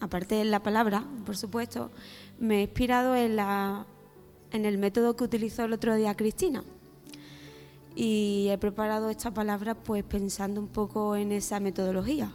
aparte 0.00 0.34
de 0.36 0.44
la 0.44 0.62
palabra, 0.62 1.04
por 1.24 1.36
supuesto, 1.36 1.90
me 2.38 2.58
he 2.58 2.62
inspirado 2.62 3.14
en, 3.14 3.36
la, 3.36 3.86
en 4.52 4.64
el 4.64 4.78
método 4.78 5.16
que 5.16 5.24
utilizó 5.24 5.64
el 5.64 5.72
otro 5.72 5.94
día 5.94 6.14
Cristina. 6.14 6.62
Y 7.94 8.48
he 8.50 8.58
preparado 8.58 9.08
esta 9.08 9.32
palabra 9.32 9.74
pues 9.74 10.04
pensando 10.04 10.60
un 10.60 10.68
poco 10.68 11.16
en 11.16 11.32
esa 11.32 11.60
metodología. 11.60 12.32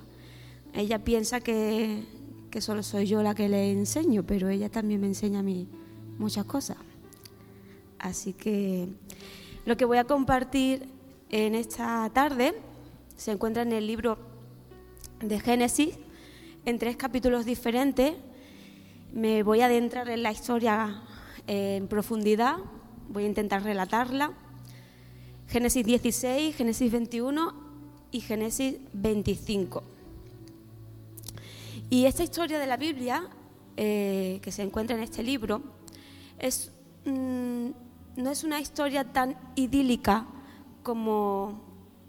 Ella 0.73 1.03
piensa 1.03 1.39
que, 1.39 2.03
que 2.49 2.61
solo 2.61 2.81
soy 2.81 3.05
yo 3.05 3.21
la 3.21 3.35
que 3.35 3.49
le 3.49 3.71
enseño, 3.71 4.23
pero 4.23 4.49
ella 4.49 4.69
también 4.69 5.01
me 5.01 5.07
enseña 5.07 5.39
a 5.39 5.43
mí 5.43 5.67
muchas 6.17 6.45
cosas. 6.45 6.77
Así 7.99 8.33
que 8.33 8.87
lo 9.65 9.77
que 9.77 9.85
voy 9.85 9.99
a 9.99 10.05
compartir 10.05 10.87
en 11.29 11.53
esta 11.53 12.09
tarde 12.11 12.55
se 13.15 13.31
encuentra 13.31 13.61
en 13.61 13.71
el 13.71 13.85
libro 13.85 14.17
de 15.21 15.39
Génesis, 15.39 15.95
en 16.65 16.77
tres 16.77 16.95
capítulos 16.95 17.45
diferentes. 17.45 18.13
Me 19.13 19.43
voy 19.43 19.61
a 19.61 19.65
adentrar 19.65 20.09
en 20.09 20.23
la 20.23 20.31
historia 20.31 21.01
eh, 21.47 21.77
en 21.77 21.87
profundidad, 21.87 22.57
voy 23.09 23.23
a 23.23 23.27
intentar 23.27 23.63
relatarla. 23.63 24.31
Génesis 25.47 25.85
16, 25.85 26.55
Génesis 26.55 26.91
21 26.91 27.53
y 28.11 28.21
Génesis 28.21 28.75
25. 28.93 29.83
Y 31.89 32.05
esta 32.05 32.23
historia 32.23 32.57
de 32.57 32.67
la 32.67 32.77
Biblia, 32.77 33.27
eh, 33.75 34.39
que 34.41 34.51
se 34.51 34.61
encuentra 34.61 34.95
en 34.95 35.03
este 35.03 35.23
libro, 35.23 35.61
es, 36.39 36.71
mm, 37.05 37.69
no 38.15 38.29
es 38.29 38.43
una 38.43 38.61
historia 38.61 39.03
tan 39.03 39.35
idílica 39.55 40.25
como 40.83 41.61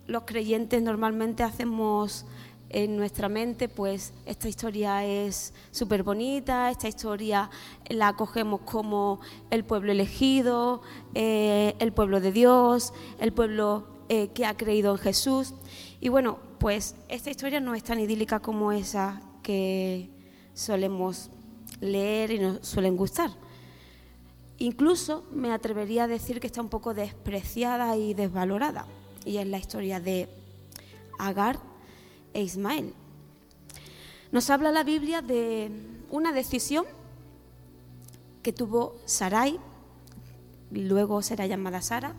los 0.06 0.22
creyentes 0.24 0.82
normalmente 0.82 1.42
hacemos 1.42 2.26
en 2.72 2.96
nuestra 2.96 3.28
mente, 3.28 3.68
pues 3.68 4.12
esta 4.26 4.48
historia 4.48 5.04
es 5.04 5.52
súper 5.70 6.02
bonita, 6.02 6.70
esta 6.70 6.88
historia 6.88 7.50
la 7.88 8.08
acogemos 8.08 8.62
como 8.62 9.20
el 9.50 9.64
pueblo 9.64 9.92
elegido, 9.92 10.82
eh, 11.14 11.74
el 11.78 11.92
pueblo 11.92 12.20
de 12.20 12.32
Dios, 12.32 12.92
el 13.20 13.32
pueblo 13.32 13.86
eh, 14.08 14.28
que 14.28 14.46
ha 14.46 14.56
creído 14.56 14.92
en 14.92 14.98
Jesús. 14.98 15.54
Y 16.00 16.08
bueno, 16.08 16.38
pues 16.58 16.96
esta 17.08 17.30
historia 17.30 17.60
no 17.60 17.74
es 17.74 17.84
tan 17.84 18.00
idílica 18.00 18.40
como 18.40 18.72
esa 18.72 19.20
que 19.42 20.10
solemos 20.54 21.30
leer 21.80 22.30
y 22.30 22.38
nos 22.38 22.66
suelen 22.66 22.96
gustar. 22.96 23.30
Incluso 24.58 25.24
me 25.32 25.52
atrevería 25.52 26.04
a 26.04 26.08
decir 26.08 26.40
que 26.40 26.46
está 26.46 26.60
un 26.62 26.68
poco 26.68 26.94
despreciada 26.94 27.96
y 27.96 28.14
desvalorada. 28.14 28.86
Y 29.24 29.36
es 29.38 29.46
la 29.46 29.58
historia 29.58 30.00
de 30.00 30.28
Agar 31.18 31.71
e 32.34 32.42
Ismael. 32.42 32.94
Nos 34.30 34.50
habla 34.50 34.72
la 34.72 34.84
Biblia 34.84 35.22
de 35.22 35.70
una 36.10 36.32
decisión 36.32 36.84
que 38.42 38.52
tuvo 38.52 38.96
Sarai, 39.04 39.58
luego 40.70 41.22
será 41.22 41.46
llamada 41.46 41.82
Sara, 41.82 42.14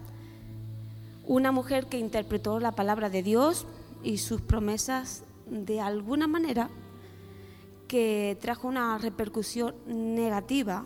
una 1.26 1.52
mujer 1.52 1.88
que 1.88 1.98
interpretó 1.98 2.60
la 2.60 2.72
palabra 2.72 3.10
de 3.10 3.24
Dios 3.24 3.66
y 4.04 4.18
sus 4.18 4.42
promesas 4.42 5.24
de 5.48 5.82
alguna 5.82 6.28
manera 6.28 6.70
que 7.88 8.38
trajo 8.42 8.68
una 8.68 8.98
repercusión 8.98 9.76
negativa 9.86 10.86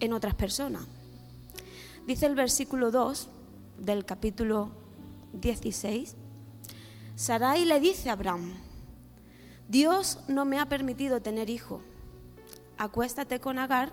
en 0.00 0.12
otras 0.12 0.34
personas. 0.34 0.84
Dice 2.06 2.26
el 2.26 2.34
versículo 2.34 2.90
2 2.90 3.28
del 3.78 4.04
capítulo 4.04 4.70
16, 5.32 6.16
Sarai 7.14 7.64
le 7.64 7.80
dice 7.80 8.10
a 8.10 8.14
Abraham, 8.14 8.52
Dios 9.68 10.18
no 10.28 10.44
me 10.44 10.58
ha 10.58 10.66
permitido 10.66 11.20
tener 11.20 11.50
hijo, 11.50 11.80
acuéstate 12.78 13.40
con 13.40 13.58
Agar 13.58 13.92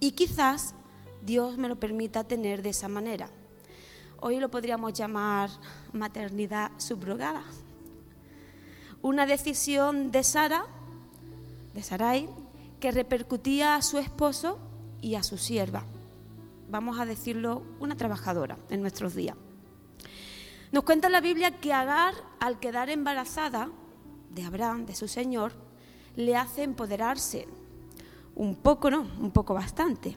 y 0.00 0.12
quizás 0.12 0.74
Dios 1.22 1.58
me 1.58 1.68
lo 1.68 1.76
permita 1.78 2.24
tener 2.24 2.62
de 2.62 2.70
esa 2.70 2.88
manera. 2.88 3.28
Hoy 4.20 4.40
lo 4.40 4.50
podríamos 4.50 4.94
llamar 4.94 5.50
maternidad 5.92 6.72
subrogada. 6.78 7.44
Una 9.02 9.26
decisión 9.26 10.10
de 10.10 10.24
Sara 10.24 10.66
de 11.76 11.82
Sarai, 11.82 12.28
que 12.80 12.90
repercutía 12.90 13.76
a 13.76 13.82
su 13.82 13.98
esposo 13.98 14.58
y 15.02 15.14
a 15.14 15.22
su 15.22 15.36
sierva. 15.36 15.84
Vamos 16.70 16.98
a 16.98 17.04
decirlo, 17.04 17.62
una 17.80 17.96
trabajadora 17.96 18.56
en 18.70 18.80
nuestros 18.80 19.14
días. 19.14 19.36
Nos 20.72 20.84
cuenta 20.84 21.08
la 21.08 21.20
Biblia 21.20 21.52
que 21.52 21.72
Agar, 21.72 22.14
al 22.40 22.58
quedar 22.58 22.90
embarazada 22.90 23.68
de 24.30 24.42
Abraham, 24.42 24.86
de 24.86 24.94
su 24.94 25.06
señor, 25.06 25.52
le 26.16 26.36
hace 26.36 26.62
empoderarse. 26.62 27.46
Un 28.34 28.56
poco, 28.56 28.90
no, 28.90 29.00
un 29.00 29.30
poco 29.30 29.54
bastante. 29.54 30.16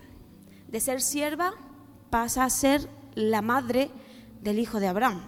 De 0.68 0.80
ser 0.80 1.02
sierva 1.02 1.54
pasa 2.10 2.44
a 2.44 2.50
ser 2.50 2.90
la 3.16 3.42
madre 3.42 3.92
del 4.42 4.60
hijo 4.60 4.80
de 4.80 4.88
Abraham. 4.88 5.22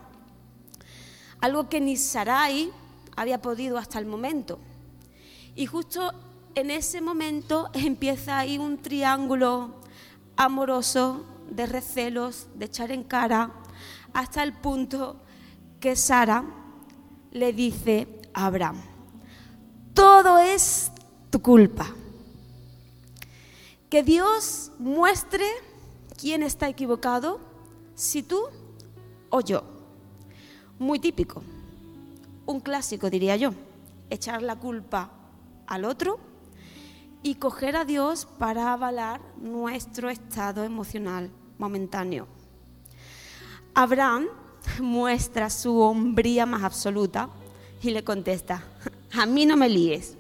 Algo 1.40 1.70
que 1.70 1.80
ni 1.80 1.98
Sarai 1.98 2.72
había 3.16 3.42
podido 3.42 3.78
hasta 3.78 4.00
el 4.00 4.06
momento. 4.06 4.60
Y 5.56 5.66
justo 5.66 6.14
en 6.56 6.72
ese 6.72 7.02
momento 7.02 7.70
empieza 7.74 8.40
ahí 8.40 8.58
un 8.58 8.78
triángulo 8.80 9.76
amoroso 10.36 11.26
de 11.50 11.66
recelos, 11.66 12.48
de 12.56 12.66
echar 12.66 12.92
en 12.92 13.04
cara, 13.04 13.52
hasta 14.14 14.44
el 14.44 14.54
punto 14.54 15.22
que 15.80 15.96
Sara 15.96 16.44
le 17.32 17.54
dice 17.54 18.08
a 18.34 18.46
Abraham, 18.46 18.82
todo 19.94 20.40
es 20.40 20.92
tu 21.30 21.42
culpa. 21.42 21.88
Que 23.90 24.04
Dios 24.04 24.72
muestre 24.80 25.46
quién 26.18 26.44
está 26.44 26.70
equivocado, 26.70 27.40
si 27.96 28.24
tú 28.24 28.40
o 29.30 29.42
yo. 29.42 29.64
Muy 30.80 31.00
típico, 31.00 31.44
un 32.46 32.60
clásico 32.60 33.10
diría 33.10 33.36
yo, 33.36 33.54
echar 34.10 34.42
la 34.42 34.58
culpa 34.58 35.12
al 35.68 35.86
otro 35.86 36.20
y 37.24 37.36
coger 37.36 37.76
a 37.76 37.86
Dios 37.86 38.26
para 38.26 38.74
avalar 38.74 39.22
nuestro 39.38 40.10
estado 40.10 40.64
emocional 40.64 41.30
momentáneo. 41.58 42.28
Abraham 43.74 44.28
muestra 44.80 45.50
su 45.50 45.80
hombría 45.80 46.46
más 46.46 46.64
absoluta 46.64 47.30
y 47.82 47.92
le 47.92 48.04
contesta, 48.04 48.64
a 49.14 49.26
mí 49.26 49.46
no 49.46 49.58
me 49.58 49.70
líes, 49.70 50.18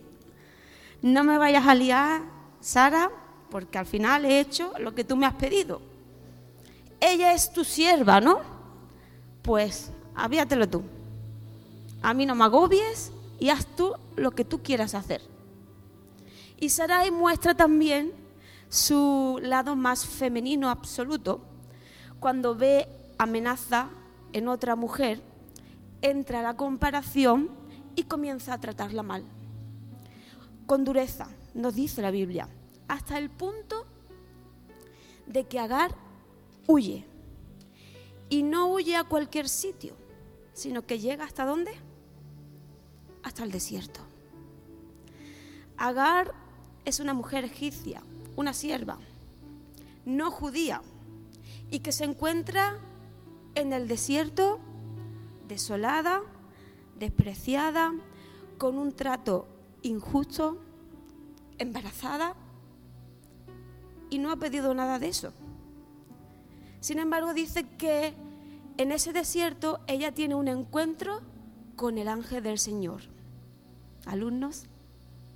no 1.01 1.23
me 1.23 1.37
vayas 1.37 1.67
a 1.67 1.75
liar, 1.75 2.21
Sara, 2.59 3.11
porque 3.49 3.77
al 3.77 3.85
final 3.85 4.25
he 4.25 4.39
hecho 4.39 4.73
lo 4.79 4.95
que 4.95 5.03
tú 5.03 5.15
me 5.15 5.25
has 5.25 5.35
pedido. 5.35 5.81
Ella 6.99 7.33
es 7.33 7.51
tu 7.51 7.63
sierva, 7.63 8.21
¿no? 8.21 8.39
Pues 9.41 9.91
avíatelo 10.15 10.69
tú. 10.69 10.83
A 12.01 12.13
mí 12.13 12.25
no 12.25 12.35
me 12.35 12.45
agobies 12.45 13.11
y 13.39 13.49
haz 13.49 13.65
tú 13.75 13.93
lo 14.15 14.31
que 14.31 14.45
tú 14.45 14.61
quieras 14.61 14.93
hacer. 14.93 15.21
Y 16.59 16.69
Sarai 16.69 17.09
muestra 17.09 17.55
también 17.55 18.13
su 18.69 19.39
lado 19.41 19.75
más 19.75 20.05
femenino 20.05 20.69
absoluto 20.69 21.41
cuando 22.19 22.55
ve 22.55 22.87
amenaza 23.21 23.87
en 24.33 24.47
otra 24.47 24.75
mujer, 24.75 25.21
entra 26.01 26.41
la 26.41 26.57
comparación 26.57 27.51
y 27.95 28.03
comienza 28.03 28.51
a 28.51 28.59
tratarla 28.59 29.03
mal. 29.03 29.23
Con 30.65 30.83
dureza, 30.83 31.27
nos 31.53 31.75
dice 31.75 32.01
la 32.01 32.09
Biblia, 32.09 32.49
hasta 32.87 33.19
el 33.19 33.29
punto 33.29 33.85
de 35.27 35.43
que 35.43 35.59
Agar 35.59 35.95
huye. 36.65 37.05
Y 38.29 38.41
no 38.41 38.71
huye 38.71 38.95
a 38.95 39.03
cualquier 39.03 39.47
sitio, 39.47 39.93
sino 40.53 40.81
que 40.87 40.97
llega 40.97 41.23
hasta 41.23 41.45
dónde? 41.45 41.73
Hasta 43.21 43.43
el 43.43 43.51
desierto. 43.51 43.99
Agar 45.77 46.33
es 46.85 46.99
una 46.99 47.13
mujer 47.13 47.45
egipcia, 47.45 48.01
una 48.35 48.53
sierva, 48.53 48.97
no 50.05 50.31
judía, 50.31 50.81
y 51.69 51.79
que 51.79 51.91
se 51.91 52.05
encuentra 52.05 52.79
en 53.55 53.73
el 53.73 53.87
desierto 53.87 54.59
desolada, 55.47 56.21
despreciada, 56.97 57.93
con 58.57 58.77
un 58.77 58.93
trato 58.93 59.47
injusto, 59.81 60.59
embarazada, 61.57 62.35
y 64.09 64.19
no 64.19 64.31
ha 64.31 64.35
pedido 64.37 64.73
nada 64.73 64.99
de 64.99 65.07
eso. 65.07 65.33
Sin 66.79 66.99
embargo, 66.99 67.33
dice 67.33 67.67
que 67.77 68.13
en 68.77 68.91
ese 68.91 69.13
desierto 69.13 69.79
ella 69.87 70.13
tiene 70.13 70.35
un 70.35 70.47
encuentro 70.47 71.21
con 71.75 71.97
el 71.97 72.07
ángel 72.07 72.43
del 72.43 72.59
Señor. 72.59 73.01
Alumnos, 74.05 74.65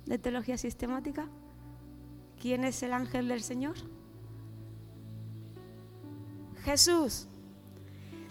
de 0.06 0.18
teología 0.18 0.56
sistemática? 0.56 1.28
¿Quién 2.40 2.64
es 2.64 2.82
el 2.82 2.92
ángel 2.92 3.28
del 3.28 3.42
Señor? 3.42 3.76
Jesús. 6.64 7.28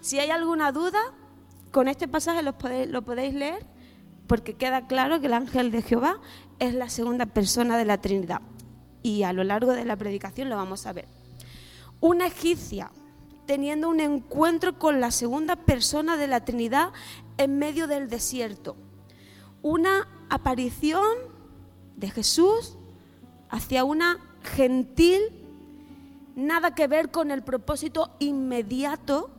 Si 0.06 0.20
hay 0.20 0.30
alguna 0.30 0.72
duda, 0.72 1.00
con 1.72 1.88
este 1.88 2.08
pasaje 2.08 2.44
lo 2.44 2.56
podéis, 2.56 3.34
leer, 3.34 3.66
porque 4.28 4.54
queda 4.54 4.86
claro 4.86 5.20
que 5.20 5.26
el 5.26 5.34
ángel 5.34 5.72
de 5.72 5.82
Jehová 5.82 6.20
es 6.60 6.76
la 6.76 6.90
segunda 6.90 7.26
persona 7.26 7.76
de 7.76 7.86
la 7.86 8.00
Trinidad. 8.00 8.42
Y 9.02 9.24
a 9.24 9.34
lo 9.34 9.44
largo 9.44 9.72
de 9.72 9.84
la 9.84 9.96
predicación 9.96 10.48
lo 10.48 10.58
vamos 10.58 10.86
a 10.86 10.94
ver. 10.94 11.08
Una 12.02 12.28
egipcia 12.28 12.92
teniendo 13.48 13.90
un 13.90 14.00
encuentro 14.00 14.78
con 14.78 15.02
la 15.02 15.10
segunda 15.10 15.56
persona 15.56 16.18
de 16.18 16.28
la 16.28 16.46
Trinidad 16.46 16.94
en 17.40 17.58
medio 17.58 17.88
del 17.88 18.08
desierto. 18.08 18.78
Una 19.64 20.08
aparición 20.30 21.18
de 21.96 22.12
Jesús 22.12 22.78
hacia 23.50 23.84
una 23.84 24.20
gentil, 24.44 25.20
nada 26.36 26.76
que 26.76 26.86
ver 26.86 27.10
con 27.10 27.32
el 27.32 27.42
propósito 27.42 28.12
inmediato 28.20 29.32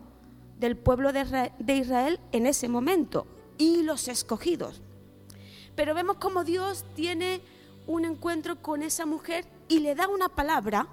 del 0.58 0.76
pueblo 0.76 1.12
de 1.12 1.74
Israel 1.74 2.20
en 2.32 2.46
ese 2.46 2.68
momento 2.68 3.26
y 3.58 3.82
los 3.82 4.08
escogidos. 4.08 4.80
Pero 5.74 5.94
vemos 5.94 6.16
como 6.16 6.44
Dios 6.44 6.84
tiene 6.94 7.40
un 7.86 8.04
encuentro 8.04 8.60
con 8.62 8.82
esa 8.82 9.06
mujer 9.06 9.46
y 9.68 9.80
le 9.80 9.94
da 9.94 10.08
una 10.08 10.28
palabra 10.28 10.88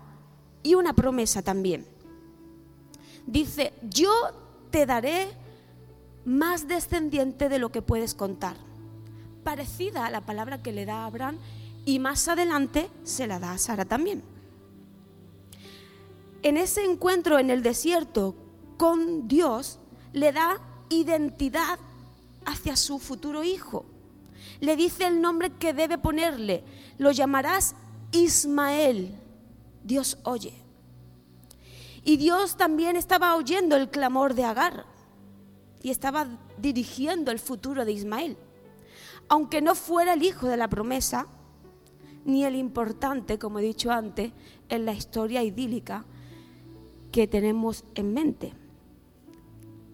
y 0.61 0.75
una 0.75 0.93
promesa 0.93 1.41
también. 1.41 1.85
Dice, 3.25 3.73
yo 3.89 4.11
te 4.69 4.85
daré 4.85 5.27
más 6.25 6.67
descendiente 6.67 7.49
de 7.49 7.59
lo 7.59 7.71
que 7.71 7.81
puedes 7.81 8.13
contar. 8.13 8.55
Parecida 9.43 10.05
a 10.05 10.11
la 10.11 10.21
palabra 10.21 10.61
que 10.61 10.71
le 10.71 10.85
da 10.85 11.03
a 11.03 11.05
Abraham 11.05 11.37
y 11.85 11.99
más 11.99 12.27
adelante 12.27 12.89
se 13.03 13.27
la 13.27 13.39
da 13.39 13.53
a 13.53 13.57
Sara 13.57 13.85
también. 13.85 14.23
En 16.43 16.57
ese 16.57 16.83
encuentro 16.83 17.39
en 17.39 17.49
el 17.49 17.63
desierto 17.63 18.35
con 18.77 19.27
Dios, 19.27 19.79
le 20.13 20.31
da 20.31 20.59
identidad 20.89 21.79
hacia 22.45 22.75
su 22.75 22.99
futuro 22.99 23.43
hijo. 23.43 23.85
Le 24.59 24.75
dice 24.75 25.05
el 25.05 25.21
nombre 25.21 25.51
que 25.51 25.73
debe 25.73 25.97
ponerle. 25.97 26.63
Lo 26.97 27.11
llamarás 27.11 27.75
Ismael. 28.11 29.15
Dios 29.83 30.17
oye. 30.23 30.53
Y 32.03 32.17
Dios 32.17 32.57
también 32.57 32.95
estaba 32.95 33.35
oyendo 33.35 33.75
el 33.75 33.89
clamor 33.89 34.33
de 34.33 34.43
Agar 34.43 34.85
y 35.81 35.89
estaba 35.89 36.27
dirigiendo 36.57 37.31
el 37.31 37.39
futuro 37.39 37.85
de 37.85 37.93
Ismael. 37.93 38.37
Aunque 39.29 39.61
no 39.61 39.73
fuera 39.73 40.13
el 40.13 40.23
hijo 40.23 40.47
de 40.47 40.57
la 40.57 40.67
promesa, 40.67 41.27
ni 42.25 42.45
el 42.45 42.55
importante, 42.55 43.39
como 43.39 43.59
he 43.59 43.63
dicho 43.63 43.91
antes, 43.91 44.31
en 44.69 44.85
la 44.85 44.93
historia 44.93 45.43
idílica 45.43 46.05
que 47.11 47.27
tenemos 47.27 47.85
en 47.95 48.13
mente 48.13 48.53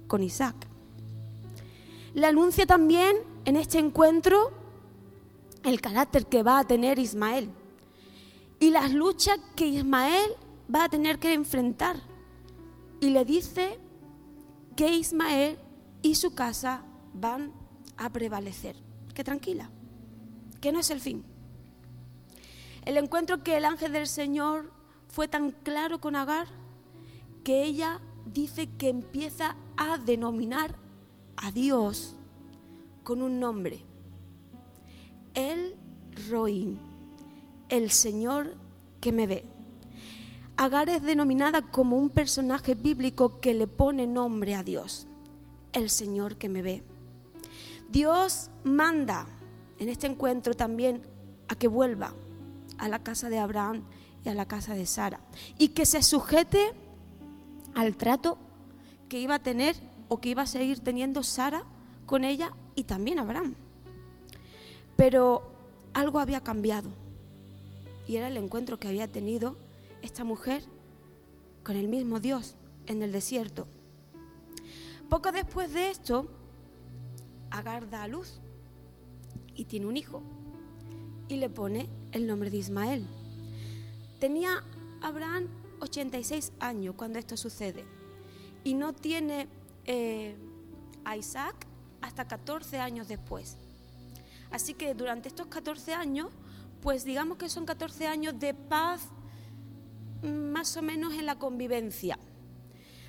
con 0.09 0.21
Isaac. 0.21 0.55
Le 2.13 2.25
anuncia 2.25 2.65
también 2.65 3.15
en 3.45 3.55
este 3.55 3.79
encuentro 3.79 4.51
el 5.63 5.79
carácter 5.79 6.25
que 6.25 6.43
va 6.43 6.59
a 6.59 6.67
tener 6.67 6.99
Ismael 6.99 7.49
y 8.59 8.71
las 8.71 8.91
luchas 8.91 9.39
que 9.55 9.67
Ismael 9.67 10.31
va 10.73 10.85
a 10.85 10.89
tener 10.89 11.19
que 11.19 11.33
enfrentar. 11.33 12.01
Y 12.99 13.11
le 13.11 13.23
dice 13.23 13.79
que 14.75 14.93
Ismael 14.93 15.57
y 16.01 16.15
su 16.15 16.35
casa 16.35 16.83
van 17.13 17.53
a 17.95 18.09
prevalecer. 18.09 18.75
Que 19.13 19.23
tranquila, 19.23 19.69
que 20.59 20.71
no 20.71 20.79
es 20.79 20.89
el 20.89 20.99
fin. 20.99 21.23
El 22.85 22.97
encuentro 22.97 23.43
que 23.43 23.57
el 23.57 23.65
ángel 23.65 23.93
del 23.93 24.07
Señor 24.07 24.71
fue 25.07 25.27
tan 25.27 25.51
claro 25.51 25.99
con 25.99 26.15
Agar 26.15 26.47
que 27.43 27.63
ella 27.63 27.99
dice 28.25 28.69
que 28.77 28.89
empieza 28.89 29.55
a 29.79 29.97
denominar 29.97 30.75
a 31.37 31.51
Dios 31.51 32.13
con 33.03 33.21
un 33.21 33.39
nombre. 33.39 33.81
El 35.33 35.73
Roín, 36.29 36.77
el 37.69 37.89
Señor 37.89 38.55
que 38.99 39.13
me 39.13 39.25
ve. 39.25 39.45
Agar 40.57 40.89
es 40.89 41.01
denominada 41.01 41.61
como 41.61 41.97
un 41.97 42.09
personaje 42.09 42.75
bíblico 42.75 43.39
que 43.39 43.53
le 43.53 43.67
pone 43.67 44.05
nombre 44.05 44.53
a 44.53 44.63
Dios, 44.63 45.07
el 45.71 45.89
Señor 45.89 46.35
que 46.35 46.49
me 46.49 46.61
ve. 46.61 46.83
Dios 47.89 48.51
manda 48.65 49.27
en 49.77 49.87
este 49.87 50.07
encuentro 50.07 50.55
también 50.55 51.01
a 51.47 51.55
que 51.55 51.69
vuelva 51.69 52.13
a 52.77 52.89
la 52.89 53.01
casa 53.01 53.29
de 53.29 53.39
Abraham 53.39 53.83
y 54.25 54.29
a 54.29 54.33
la 54.33 54.45
casa 54.45 54.75
de 54.75 54.85
Sara 54.85 55.21
y 55.57 55.69
que 55.69 55.85
se 55.85 56.03
sujete 56.03 56.73
al 57.75 57.95
trato 57.95 58.37
que 59.09 59.19
iba 59.19 59.35
a 59.35 59.43
tener 59.43 59.75
o 60.07 60.21
que 60.21 60.29
iba 60.29 60.43
a 60.43 60.47
seguir 60.47 60.79
teniendo 60.79 61.23
Sara 61.23 61.63
con 62.05 62.23
ella 62.23 62.53
y 62.75 62.83
también 62.83 63.19
Abraham. 63.19 63.55
Pero 64.95 65.51
algo 65.93 66.19
había 66.19 66.41
cambiado 66.41 66.89
y 68.07 68.15
era 68.15 68.27
el 68.27 68.37
encuentro 68.37 68.79
que 68.79 68.87
había 68.87 69.07
tenido 69.07 69.57
esta 70.01 70.23
mujer 70.23 70.63
con 71.63 71.75
el 71.75 71.87
mismo 71.87 72.19
Dios 72.19 72.55
en 72.85 73.03
el 73.03 73.11
desierto. 73.11 73.67
Poco 75.09 75.31
después 75.31 75.73
de 75.73 75.89
esto, 75.89 76.29
Agar 77.51 77.89
da 77.89 78.03
a 78.03 78.07
luz 78.07 78.39
y 79.55 79.65
tiene 79.65 79.87
un 79.87 79.97
hijo 79.97 80.21
y 81.27 81.37
le 81.37 81.49
pone 81.49 81.89
el 82.11 82.27
nombre 82.27 82.51
de 82.51 82.57
Ismael. 82.57 83.07
Tenía 84.19 84.63
Abraham 85.01 85.47
86 85.79 86.51
años 86.59 86.93
cuando 86.95 87.17
esto 87.17 87.37
sucede 87.37 87.98
y 88.69 88.75
no 88.75 88.93
tiene 88.93 89.47
eh, 89.85 90.37
a 91.03 91.17
Isaac 91.17 91.55
hasta 92.01 92.27
14 92.27 92.77
años 92.77 93.07
después. 93.07 93.57
Así 94.51 94.75
que 94.75 94.93
durante 94.93 95.27
estos 95.27 95.47
14 95.47 95.95
años, 95.95 96.27
pues 96.79 97.03
digamos 97.03 97.39
que 97.39 97.49
son 97.49 97.65
14 97.65 98.05
años 98.05 98.39
de 98.39 98.53
paz 98.53 99.07
más 100.21 100.77
o 100.77 100.83
menos 100.83 101.13
en 101.13 101.25
la 101.25 101.39
convivencia. 101.39 102.19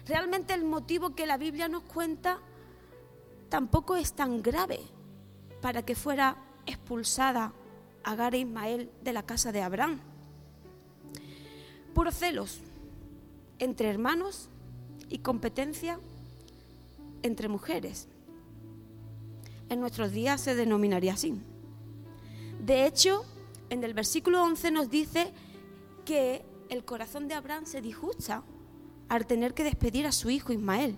Realmente 0.06 0.54
el 0.54 0.64
motivo 0.64 1.14
que 1.14 1.26
la 1.26 1.36
Biblia 1.36 1.68
nos 1.68 1.82
cuenta 1.82 2.38
tampoco 3.50 3.96
es 3.96 4.14
tan 4.14 4.40
grave 4.40 4.80
para 5.60 5.84
que 5.84 5.94
fuera 5.94 6.38
expulsada 6.64 7.52
Agar 8.02 8.34
e 8.34 8.38
Ismael 8.38 8.90
de 9.02 9.12
la 9.12 9.24
casa 9.24 9.52
de 9.52 9.60
Abraham. 9.60 10.00
Puros 11.92 12.14
celos 12.14 12.62
entre 13.58 13.90
hermanos 13.90 14.48
y 15.10 15.18
competencia 15.18 16.00
entre 17.22 17.48
mujeres. 17.48 18.08
En 19.68 19.80
nuestros 19.80 20.12
días 20.12 20.40
se 20.40 20.54
denominaría 20.54 21.12
así. 21.12 21.40
De 22.60 22.86
hecho, 22.86 23.24
en 23.68 23.84
el 23.84 23.92
versículo 23.92 24.42
11 24.42 24.70
nos 24.70 24.90
dice 24.90 25.32
que 26.04 26.44
el 26.68 26.84
corazón 26.84 27.28
de 27.28 27.34
Abraham 27.34 27.66
se 27.66 27.82
disgusta 27.82 28.42
al 29.08 29.26
tener 29.26 29.54
que 29.54 29.64
despedir 29.64 30.06
a 30.06 30.12
su 30.12 30.30
hijo 30.30 30.52
Ismael. 30.52 30.96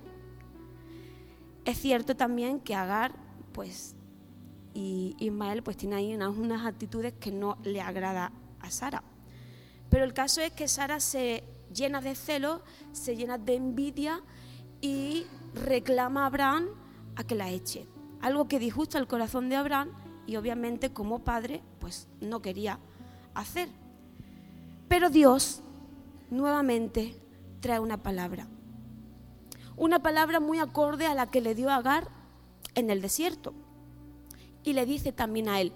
Es 1.64 1.78
cierto 1.78 2.14
también 2.14 2.60
que 2.60 2.74
Agar, 2.74 3.14
pues, 3.52 3.94
y 4.74 5.16
Ismael, 5.18 5.62
pues 5.62 5.76
tiene 5.76 5.96
ahí 5.96 6.14
unas, 6.14 6.36
unas 6.36 6.66
actitudes 6.66 7.14
que 7.14 7.30
no 7.30 7.58
le 7.62 7.80
agrada 7.80 8.32
a 8.60 8.70
Sara. 8.70 9.02
Pero 9.90 10.04
el 10.04 10.14
caso 10.14 10.40
es 10.40 10.52
que 10.52 10.68
Sara 10.68 11.00
se 11.00 11.44
llena 11.72 12.00
de 12.00 12.14
celos, 12.14 12.60
se 12.92 13.16
llena 13.16 13.38
de 13.38 13.54
envidia 13.54 14.22
y 14.80 15.26
reclama 15.54 16.24
a 16.24 16.26
Abraham 16.26 16.68
a 17.16 17.24
que 17.24 17.34
la 17.34 17.50
eche. 17.50 17.86
Algo 18.20 18.48
que 18.48 18.58
disgusta 18.58 18.98
el 18.98 19.06
corazón 19.06 19.48
de 19.48 19.56
Abraham 19.56 19.90
y 20.26 20.36
obviamente 20.36 20.92
como 20.92 21.24
padre 21.24 21.62
pues 21.78 22.08
no 22.20 22.42
quería 22.42 22.78
hacer. 23.34 23.68
Pero 24.88 25.10
Dios 25.10 25.62
nuevamente 26.30 27.16
trae 27.60 27.80
una 27.80 28.02
palabra. 28.02 28.46
Una 29.76 30.02
palabra 30.02 30.38
muy 30.38 30.58
acorde 30.58 31.06
a 31.06 31.14
la 31.14 31.30
que 31.30 31.40
le 31.40 31.54
dio 31.54 31.70
Agar 31.70 32.08
en 32.74 32.90
el 32.90 33.00
desierto. 33.00 33.54
Y 34.64 34.74
le 34.74 34.86
dice 34.86 35.12
también 35.12 35.48
a 35.48 35.60
él, 35.60 35.72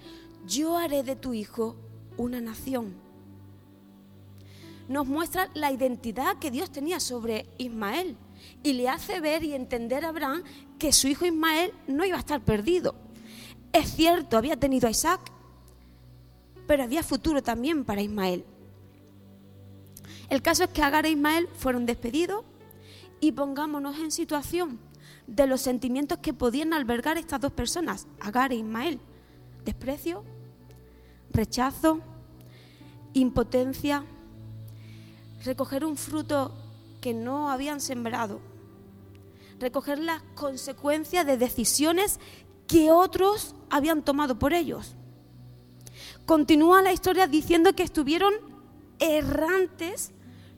yo 0.47 0.77
haré 0.77 1.03
de 1.03 1.17
tu 1.17 1.35
hijo 1.35 1.77
una 2.17 2.41
nación. 2.41 3.06
Nos 4.89 5.07
muestra 5.07 5.51
la 5.55 5.73
identidad 5.73 6.39
que 6.39 6.51
Dios 6.51 6.71
tenía 6.71 7.01
sobre 7.01 7.47
Ismael 7.59 8.17
y 8.63 8.75
le 8.75 8.89
hace 8.89 9.21
ver 9.21 9.43
y 9.43 9.55
entender 9.55 10.05
a 10.05 10.11
Abraham 10.11 10.43
que 10.79 10.93
su 10.93 11.09
hijo 11.09 11.27
Ismael 11.27 11.73
no 11.87 12.05
iba 12.05 12.17
a 12.17 12.21
estar 12.21 12.41
perdido. 12.41 12.95
Es 13.73 13.95
cierto, 13.95 14.37
había 14.37 14.57
tenido 14.57 14.87
a 14.87 14.91
Isaac, 14.91 15.21
pero 16.67 16.83
había 16.83 17.03
futuro 17.03 17.43
también 17.43 17.85
para 17.85 18.03
Ismael. 18.03 18.45
El 20.29 20.43
caso 20.43 20.65
es 20.65 20.71
que 20.71 20.83
Agar 20.83 21.07
e 21.07 21.11
Ismael 21.11 21.49
fueron 21.57 21.87
despedidos 21.87 22.45
y 23.21 23.33
pongámonos 23.33 23.99
en 23.99 24.11
situación 24.11 24.79
de 25.27 25.47
los 25.47 25.61
sentimientos 25.61 26.19
que 26.19 26.33
podían 26.33 26.73
albergar 26.73 27.19
estas 27.19 27.41
dos 27.41 27.53
personas, 27.53 28.07
Agar 28.21 28.53
e 28.53 28.57
Ismael. 28.57 29.01
Desprecio, 29.65 30.25
rechazo, 31.33 32.01
impotencia, 33.13 34.05
recoger 35.47 35.85
un 35.85 35.97
fruto 35.97 36.53
que 37.01 37.15
no 37.15 37.51
habían 37.51 37.81
sembrado, 37.81 38.41
recoger 39.59 39.99
las 39.99 40.23
consecuencias 40.35 41.25
de 41.25 41.39
decisiones 41.39 42.21
que 42.67 42.91
otros 42.91 43.55
habían 43.71 44.03
tomado 44.03 44.39
por 44.39 44.53
ellos. 44.53 44.95
continúa 46.27 46.83
la 46.83 46.93
historia 46.93 47.29
diciendo 47.29 47.73
que 47.73 47.85
estuvieron 47.85 48.35
errantes 48.99 50.11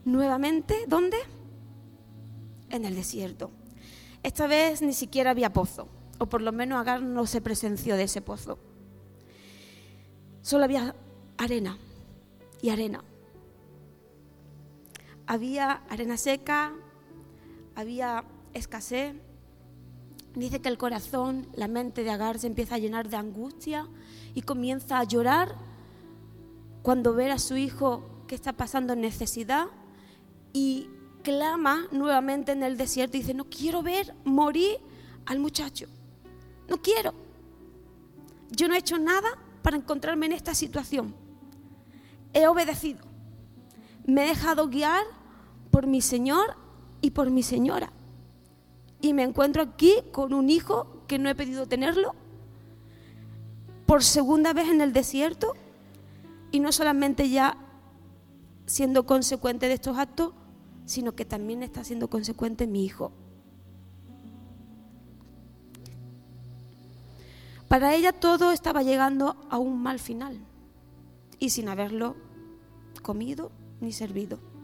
nuevamente, 0.04 0.74
¿dónde? 0.88 1.18
En 2.70 2.84
el 2.86 2.94
desierto. 2.94 3.50
Esta 4.22 4.46
vez 4.46 4.80
ni 4.80 4.94
siquiera 4.94 5.30
había 5.30 5.52
pozo, 5.52 5.88
o 6.18 6.26
por 6.26 6.40
lo 6.40 6.52
menos 6.52 6.80
Agar 6.80 7.02
no 7.02 7.26
se 7.26 7.40
presenció 7.40 7.96
de 7.96 8.04
ese 8.04 8.22
pozo. 8.22 8.58
Solo 10.42 10.64
había 10.64 10.94
arena 11.36 11.78
y 12.62 12.70
arena. 12.70 13.04
Había 15.30 15.82
arena 15.90 16.16
seca, 16.16 16.72
había 17.74 18.24
escasez. 18.54 19.14
Dice 20.34 20.60
que 20.60 20.70
el 20.70 20.78
corazón, 20.78 21.46
la 21.54 21.68
mente 21.68 22.02
de 22.02 22.10
Agar 22.10 22.38
se 22.38 22.46
empieza 22.46 22.76
a 22.76 22.78
llenar 22.78 23.10
de 23.10 23.18
angustia 23.18 23.86
y 24.34 24.40
comienza 24.40 24.98
a 24.98 25.04
llorar 25.04 25.54
cuando 26.80 27.12
ve 27.12 27.30
a 27.30 27.38
su 27.38 27.58
hijo 27.58 28.24
que 28.26 28.34
está 28.34 28.54
pasando 28.54 28.96
necesidad 28.96 29.66
y 30.54 30.88
clama 31.22 31.88
nuevamente 31.92 32.52
en 32.52 32.62
el 32.62 32.78
desierto 32.78 33.18
y 33.18 33.20
dice, 33.20 33.34
no 33.34 33.44
quiero 33.44 33.82
ver 33.82 34.14
morir 34.24 34.78
al 35.26 35.40
muchacho, 35.40 35.88
no 36.68 36.80
quiero. 36.80 37.12
Yo 38.50 38.66
no 38.66 38.74
he 38.74 38.78
hecho 38.78 38.98
nada 38.98 39.28
para 39.60 39.76
encontrarme 39.76 40.24
en 40.24 40.32
esta 40.32 40.54
situación. 40.54 41.14
He 42.32 42.46
obedecido. 42.46 43.04
Me 44.06 44.24
he 44.24 44.28
dejado 44.28 44.68
guiar 44.68 45.17
por 45.78 45.86
mi 45.86 46.00
Señor 46.00 46.56
y 47.00 47.12
por 47.12 47.30
mi 47.30 47.44
señora. 47.44 47.92
Y 49.00 49.12
me 49.12 49.22
encuentro 49.22 49.62
aquí 49.62 49.94
con 50.10 50.34
un 50.34 50.50
hijo 50.50 51.04
que 51.06 51.20
no 51.20 51.28
he 51.28 51.36
pedido 51.36 51.68
tenerlo 51.68 52.16
por 53.86 54.02
segunda 54.02 54.52
vez 54.52 54.70
en 54.70 54.80
el 54.80 54.92
desierto 54.92 55.54
y 56.50 56.58
no 56.58 56.72
solamente 56.72 57.30
ya 57.30 57.56
siendo 58.66 59.06
consecuente 59.06 59.68
de 59.68 59.74
estos 59.74 59.96
actos, 59.98 60.32
sino 60.84 61.12
que 61.12 61.24
también 61.24 61.62
está 61.62 61.84
siendo 61.84 62.10
consecuente 62.10 62.66
mi 62.66 62.84
hijo. 62.84 63.12
Para 67.68 67.94
ella 67.94 68.12
todo 68.12 68.50
estaba 68.50 68.82
llegando 68.82 69.36
a 69.48 69.58
un 69.58 69.80
mal 69.80 70.00
final 70.00 70.40
y 71.38 71.50
sin 71.50 71.68
haberlo 71.68 72.16
comido 73.00 73.52
ni 73.80 73.92
servido. 73.92 74.57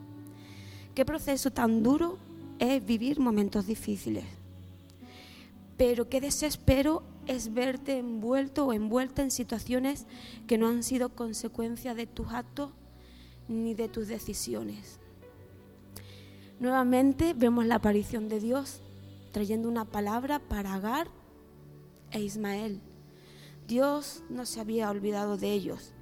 Qué 0.94 1.04
proceso 1.04 1.50
tan 1.50 1.82
duro 1.82 2.18
es 2.58 2.84
vivir 2.84 3.18
momentos 3.18 3.66
difíciles. 3.66 4.24
Pero 5.76 6.08
qué 6.08 6.20
desespero 6.20 7.02
es 7.26 7.52
verte 7.52 7.98
envuelto 7.98 8.66
o 8.66 8.72
envuelta 8.72 9.22
en 9.22 9.30
situaciones 9.30 10.06
que 10.46 10.58
no 10.58 10.68
han 10.68 10.82
sido 10.82 11.08
consecuencia 11.08 11.94
de 11.94 12.06
tus 12.06 12.28
actos 12.28 12.70
ni 13.48 13.74
de 13.74 13.88
tus 13.88 14.08
decisiones. 14.08 15.00
Nuevamente 16.60 17.34
vemos 17.34 17.66
la 17.66 17.76
aparición 17.76 18.28
de 18.28 18.38
Dios 18.38 18.80
trayendo 19.32 19.68
una 19.68 19.84
palabra 19.84 20.38
para 20.38 20.74
Agar 20.74 21.08
e 22.12 22.20
Ismael. 22.20 22.80
Dios 23.66 24.22
no 24.30 24.46
se 24.46 24.60
había 24.60 24.90
olvidado 24.90 25.36
de 25.36 25.52
ellos. 25.52 25.92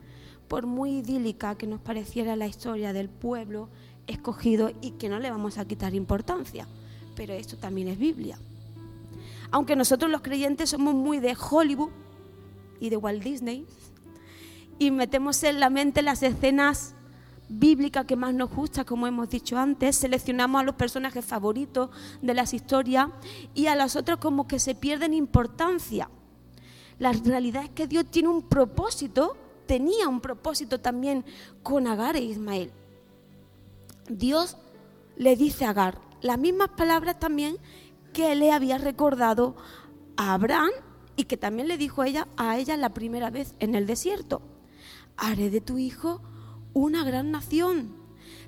Por 0.49 0.67
muy 0.67 0.99
idílica 0.99 1.57
que 1.57 1.67
nos 1.67 1.81
pareciera 1.81 2.37
la 2.37 2.47
historia 2.47 2.93
del 2.93 3.09
pueblo 3.09 3.71
escogido 4.07 4.71
y 4.81 4.93
que 4.93 5.09
no 5.09 5.19
le 5.19 5.31
vamos 5.31 5.59
a 5.59 5.65
quitar 5.65 5.95
importancia. 5.95 6.67
Pero 7.15 7.35
esto 7.35 7.57
también 7.57 7.89
es 7.89 7.99
Biblia. 7.99 8.39
Aunque 9.51 9.77
nosotros 9.77 10.11
los 10.11 10.23
creyentes 10.23 10.71
somos 10.71 10.95
muy 10.95 11.21
de 11.21 11.37
Hollywood 11.39 11.91
y 12.81 12.89
de 12.89 12.97
Walt 12.97 13.23
Disney 13.23 13.67
y 14.79 14.91
metemos 14.91 15.43
en 15.45 15.61
la 15.61 15.71
mente 15.71 16.03
las 16.03 16.23
escenas 16.23 16.95
bíblicas 17.49 18.07
que 18.07 18.17
más 18.17 18.35
nos 18.35 18.51
gusta, 18.51 18.85
como 18.85 19.07
hemos 19.07 19.29
dicho 19.29 19.59
antes, 19.59 19.97
seleccionamos 19.97 20.61
a 20.61 20.65
los 20.65 20.75
personajes 20.75 21.25
favoritos 21.25 21.91
de 22.23 22.35
las 22.35 22.55
historias 22.55 23.09
y 23.55 23.67
a 23.67 23.77
las 23.77 23.95
otras 23.95 24.19
como 24.19 24.49
que 24.49 24.59
se 24.59 24.75
pierden 24.75 25.13
importancia. 25.13 26.09
La 26.99 27.13
realidad 27.13 27.65
es 27.65 27.71
que 27.71 27.87
Dios 27.87 28.07
tiene 28.11 28.29
un 28.29 28.43
propósito, 28.43 29.37
tenía 29.67 30.09
un 30.09 30.21
propósito 30.21 30.81
también 30.81 31.25
con 31.63 31.87
Agar 31.87 32.17
e 32.17 32.23
Ismael. 32.23 32.73
Dios 34.19 34.57
le 35.17 35.37
dice 35.37 35.65
a 35.65 35.71
Agar 35.71 36.01
las 36.21 36.39
mismas 36.39 36.69
palabras 36.71 37.19
también 37.19 37.57
que 38.13 38.35
le 38.35 38.53
había 38.53 38.79
recordado 38.79 39.57
a 40.17 40.35
Abraham 40.35 40.71
y 41.17 41.25
que 41.25 41.37
también 41.37 41.69
le 41.69 41.77
dijo 41.77 42.03
a 42.03 42.09
ella, 42.09 42.29
a 42.37 42.59
ella 42.59 42.77
la 42.77 42.95
primera 42.95 43.31
vez 43.31 43.55
en 43.59 43.75
el 43.75 43.87
desierto. 43.87 44.41
Haré 45.17 45.51
de 45.51 45.61
tu 45.61 45.79
hijo 45.79 46.23
una 46.73 47.05
gran 47.05 47.31
nación. 47.31 47.95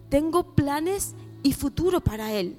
Tengo 0.09 0.55
planes 0.55 1.15
y 1.43 1.53
futuro 1.53 2.01
para 2.01 2.33
él. 2.33 2.59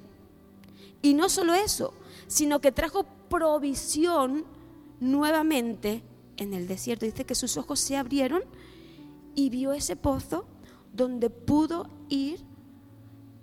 Y 1.01 1.13
no 1.13 1.29
solo 1.29 1.53
eso, 1.53 1.93
sino 2.27 2.59
que 2.59 2.71
trajo 2.71 3.05
provisión 3.29 4.45
nuevamente 4.99 6.03
en 6.37 6.53
el 6.53 6.67
desierto. 6.67 7.05
Dice 7.05 7.25
que 7.25 7.35
sus 7.35 7.57
ojos 7.57 7.79
se 7.79 7.97
abrieron 7.97 8.43
y 9.33 9.49
vio 9.49 9.73
ese 9.73 9.95
pozo 9.95 10.45
donde 10.93 11.29
pudo 11.29 11.89
ir 12.09 12.43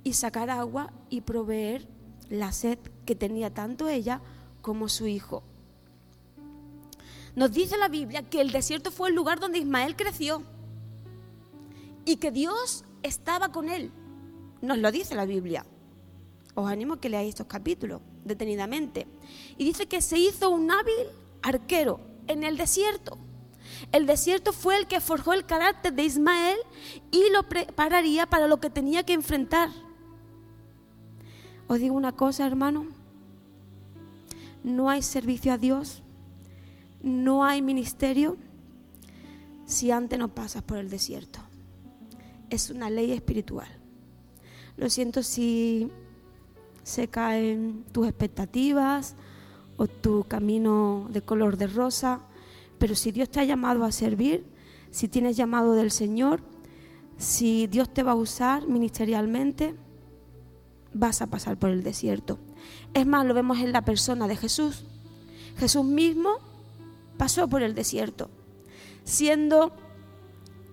y 0.05 0.15
sacar 0.15 0.51
agua 0.51 0.93
y 1.11 1.23
proveer 1.23 1.89
la 2.29 2.53
sed 2.53 2.79
que 3.05 3.15
tenía 3.15 3.53
tanto 3.53 3.89
ella 3.89 4.21
como 4.61 4.89
su 4.89 5.07
hijo. 5.07 5.43
Nos 7.35 7.53
dice 7.53 7.79
la 7.79 7.89
Biblia 7.89 8.23
que 8.23 8.41
el 8.41 8.51
desierto 8.53 8.91
fue 8.91 9.09
el 9.09 9.15
lugar 9.15 9.41
donde 9.41 9.59
Ismael 9.59 9.97
creció 9.97 10.43
y 12.05 12.17
que 12.17 12.31
Dios 12.31 12.85
estaba 13.03 13.51
con 13.51 13.69
él. 13.69 13.91
Nos 14.61 14.79
lo 14.79 14.93
dice 14.93 15.15
la 15.15 15.25
Biblia. 15.25 15.65
Os 16.55 16.71
animo 16.71 16.95
a 16.95 17.01
que 17.01 17.09
leáis 17.09 17.31
estos 17.31 17.47
capítulos 17.47 18.03
detenidamente. 18.25 19.07
Y 19.57 19.65
dice 19.65 19.87
que 19.87 20.03
se 20.03 20.19
hizo 20.19 20.51
un 20.51 20.71
hábil 20.71 21.09
arquero 21.43 22.01
en 22.27 22.45
el 22.45 22.57
desierto. 22.57 23.19
El 23.91 24.07
desierto 24.07 24.53
fue 24.53 24.77
el 24.77 24.87
que 24.87 25.01
forjó 25.01 25.33
el 25.33 25.47
carácter 25.47 25.93
de 25.95 26.05
Ismael 26.05 26.59
y 27.11 27.31
lo 27.31 27.49
prepararía 27.49 28.27
para 28.27 28.47
lo 28.47 28.61
que 28.61 28.71
tenía 28.71 29.05
que 29.05 29.15
enfrentar. 29.15 29.71
Os 31.73 31.81
digo 31.81 31.97
una 31.97 32.13
cosa, 32.13 32.47
hermano. 32.47 32.85
No 34.63 34.91
hay 34.91 35.01
servicio 35.01 35.55
a 35.55 35.57
Dios, 35.57 36.03
no 37.03 37.45
hay 37.45 37.63
ministerio 37.63 38.37
si 39.65 39.91
antes 39.91 40.19
no 40.19 40.29
pasas 40.29 40.63
por 40.63 40.77
el 40.77 40.91
desierto. 40.91 41.39
Es 42.51 42.69
una 42.69 42.91
ley 42.91 43.13
espiritual. 43.13 43.69
Lo 44.77 44.91
siento 44.91 45.23
si 45.23 45.91
se 46.83 47.09
caen 47.09 47.87
tus 47.91 48.07
expectativas 48.07 49.15
o 49.79 49.87
tu 49.87 50.25
camino 50.25 51.09
de 51.11 51.23
color 51.23 51.57
de 51.57 51.69
rosa, 51.69 52.21
pero 52.79 52.95
si 52.95 53.13
Dios 53.13 53.31
te 53.31 53.41
ha 53.41 53.45
llamado 53.45 53.85
a 53.85 53.93
servir, 53.93 54.45
si 54.91 55.09
tienes 55.09 55.39
llamado 55.39 55.73
del 55.73 55.91
Señor, 55.91 56.43
si 57.17 57.67
Dios 57.67 57.89
te 57.89 58.03
va 58.03 58.13
a 58.13 58.17
usar 58.17 58.69
ministerialmente, 58.69 59.75
vas 60.95 61.23
a 61.23 61.27
pasar 61.27 61.59
por 61.59 61.71
el 61.71 61.83
desierto. 61.83 62.39
Es 62.95 63.07
más, 63.07 63.27
lo 63.27 63.35
vemos 63.35 63.59
en 63.59 63.73
la 63.73 63.83
persona 63.85 64.29
de 64.29 64.37
Jesús. 64.37 64.85
Jesús 65.57 65.85
mismo 65.85 66.39
pasó 67.17 67.49
por 67.49 67.63
el 67.63 67.75
desierto, 67.75 68.31
siendo 69.05 69.73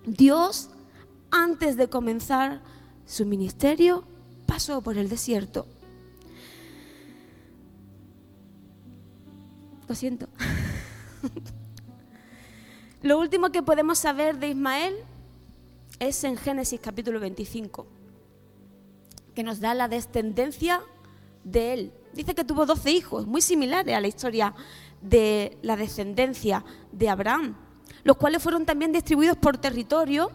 Dios 0.06 0.70
antes 1.30 1.76
de 1.76 1.88
comenzar 1.88 2.60
su 3.06 3.26
ministerio, 3.26 4.04
pasó 4.46 4.80
por 4.82 4.96
el 4.98 5.08
desierto. 5.08 5.66
Lo 9.88 9.94
siento. 9.94 10.28
Lo 13.02 13.18
último 13.18 13.50
que 13.50 13.62
podemos 13.62 13.98
saber 13.98 14.38
de 14.38 14.48
Ismael 14.48 14.94
es 15.98 16.22
en 16.24 16.36
Génesis 16.36 16.80
capítulo 16.80 17.20
25 17.20 17.99
que 19.40 19.44
nos 19.44 19.58
da 19.58 19.72
la 19.72 19.88
descendencia 19.88 20.82
de 21.44 21.72
él. 21.72 21.92
Dice 22.12 22.34
que 22.34 22.44
tuvo 22.44 22.66
12 22.66 22.90
hijos, 22.90 23.26
muy 23.26 23.40
similares 23.40 23.96
a 23.96 23.98
la 23.98 24.06
historia 24.06 24.52
de 25.00 25.56
la 25.62 25.76
descendencia 25.76 26.62
de 26.92 27.08
Abraham, 27.08 27.56
los 28.04 28.18
cuales 28.18 28.42
fueron 28.42 28.66
también 28.66 28.92
distribuidos 28.92 29.38
por 29.38 29.56
territorio 29.56 30.30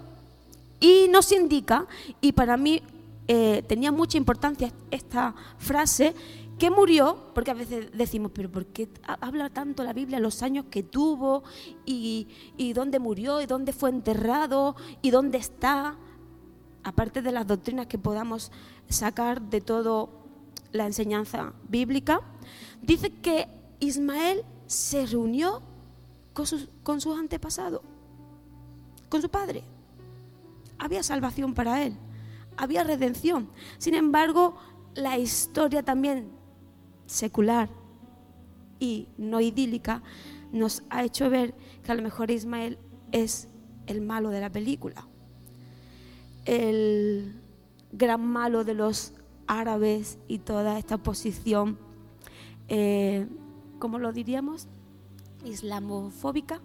y 0.79 1.07
nos 1.09 1.31
indica, 1.31 1.85
y 2.19 2.31
para 2.31 2.57
mí 2.57 2.81
eh, 3.27 3.63
tenía 3.67 3.91
mucha 3.91 4.17
importancia 4.17 4.71
esta 4.89 5.35
frase, 5.59 6.15
que 6.57 6.71
murió, 6.71 7.29
porque 7.35 7.51
a 7.51 7.53
veces 7.53 7.89
decimos, 7.93 8.31
pero 8.33 8.49
¿por 8.49 8.65
qué 8.65 8.89
habla 9.21 9.51
tanto 9.51 9.83
la 9.83 9.93
Biblia 9.93 10.19
los 10.19 10.41
años 10.41 10.65
que 10.71 10.81
tuvo 10.81 11.43
y, 11.85 12.27
y 12.57 12.73
dónde 12.73 12.97
murió 12.97 13.39
y 13.39 13.45
dónde 13.45 13.71
fue 13.71 13.91
enterrado 13.91 14.75
y 15.03 15.11
dónde 15.11 15.37
está? 15.37 15.95
Aparte 16.85 17.23
de 17.23 17.31
las 17.31 17.47
doctrinas 17.47 17.87
que 17.87 17.97
podamos 17.97 18.51
sacar 18.87 19.41
de 19.41 19.59
todo 19.59 20.07
la 20.71 20.85
enseñanza 20.85 21.51
bíblica, 21.67 22.21
dice 22.83 23.09
que 23.11 23.47
Ismael 23.79 24.43
se 24.67 25.07
reunió 25.07 25.63
con 26.33 26.45
sus, 26.45 26.69
con 26.83 27.01
sus 27.01 27.17
antepasados, 27.17 27.81
con 29.09 29.19
su 29.19 29.29
padre. 29.29 29.63
Había 30.77 31.01
salvación 31.01 31.55
para 31.55 31.81
él, 31.81 31.97
había 32.55 32.83
redención. 32.83 33.49
Sin 33.79 33.95
embargo, 33.95 34.55
la 34.93 35.17
historia 35.17 35.81
también 35.81 36.29
secular 37.07 37.67
y 38.79 39.07
no 39.17 39.41
idílica 39.41 40.03
nos 40.51 40.83
ha 40.91 41.03
hecho 41.03 41.31
ver 41.31 41.55
que 41.83 41.91
a 41.91 41.95
lo 41.95 42.03
mejor 42.03 42.29
Ismael 42.29 42.77
es 43.11 43.47
el 43.87 44.01
malo 44.01 44.29
de 44.29 44.41
la 44.41 44.51
película, 44.51 45.07
el 46.45 47.35
gran 47.91 48.25
malo 48.25 48.63
de 48.63 48.73
los 48.73 49.13
árabes 49.47 50.17
y 50.27 50.39
toda 50.39 50.77
esta 50.77 50.97
posición, 50.97 51.77
eh, 52.67 53.27
¿cómo 53.79 53.99
lo 53.99 54.11
diríamos? 54.11 54.67
Islamofóbica. 55.43 56.61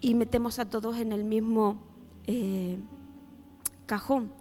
Y 0.00 0.14
metemos 0.14 0.58
a 0.58 0.68
todos 0.68 0.96
en 0.96 1.12
el 1.12 1.24
mismo 1.24 1.82
eh, 2.26 2.78
cajón. 3.86 4.32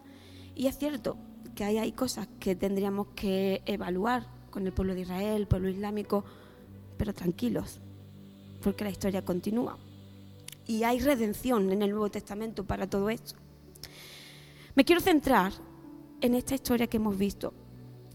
Y 0.56 0.68
es 0.68 0.78
cierto 0.78 1.18
que 1.56 1.66
hay, 1.66 1.78
hay 1.78 1.92
cosas 1.92 2.28
que 2.40 2.56
tendríamos 2.56 3.08
que 3.16 3.62
evaluar 3.66 4.28
con 4.52 4.66
el 4.66 4.74
pueblo 4.74 4.96
de 4.96 5.02
Israel, 5.02 5.42
el 5.42 5.48
pueblo 5.48 5.70
islámico, 5.70 6.24
pero 6.98 7.14
tranquilos, 7.14 7.82
porque 8.62 8.84
la 8.84 8.90
historia 8.90 9.24
continúa. 9.24 9.78
Y 10.66 10.84
hay 10.84 11.00
redención 11.00 11.72
en 11.72 11.82
el 11.82 11.92
Nuevo 11.92 12.10
Testamento 12.10 12.64
para 12.64 12.90
todo 12.90 13.10
esto. 13.10 13.36
Me 14.76 14.86
quiero 14.86 15.02
centrar 15.02 15.54
en 16.22 16.36
esta 16.36 16.56
historia 16.56 16.88
que 16.88 16.98
hemos 16.98 17.18
visto. 17.18 17.54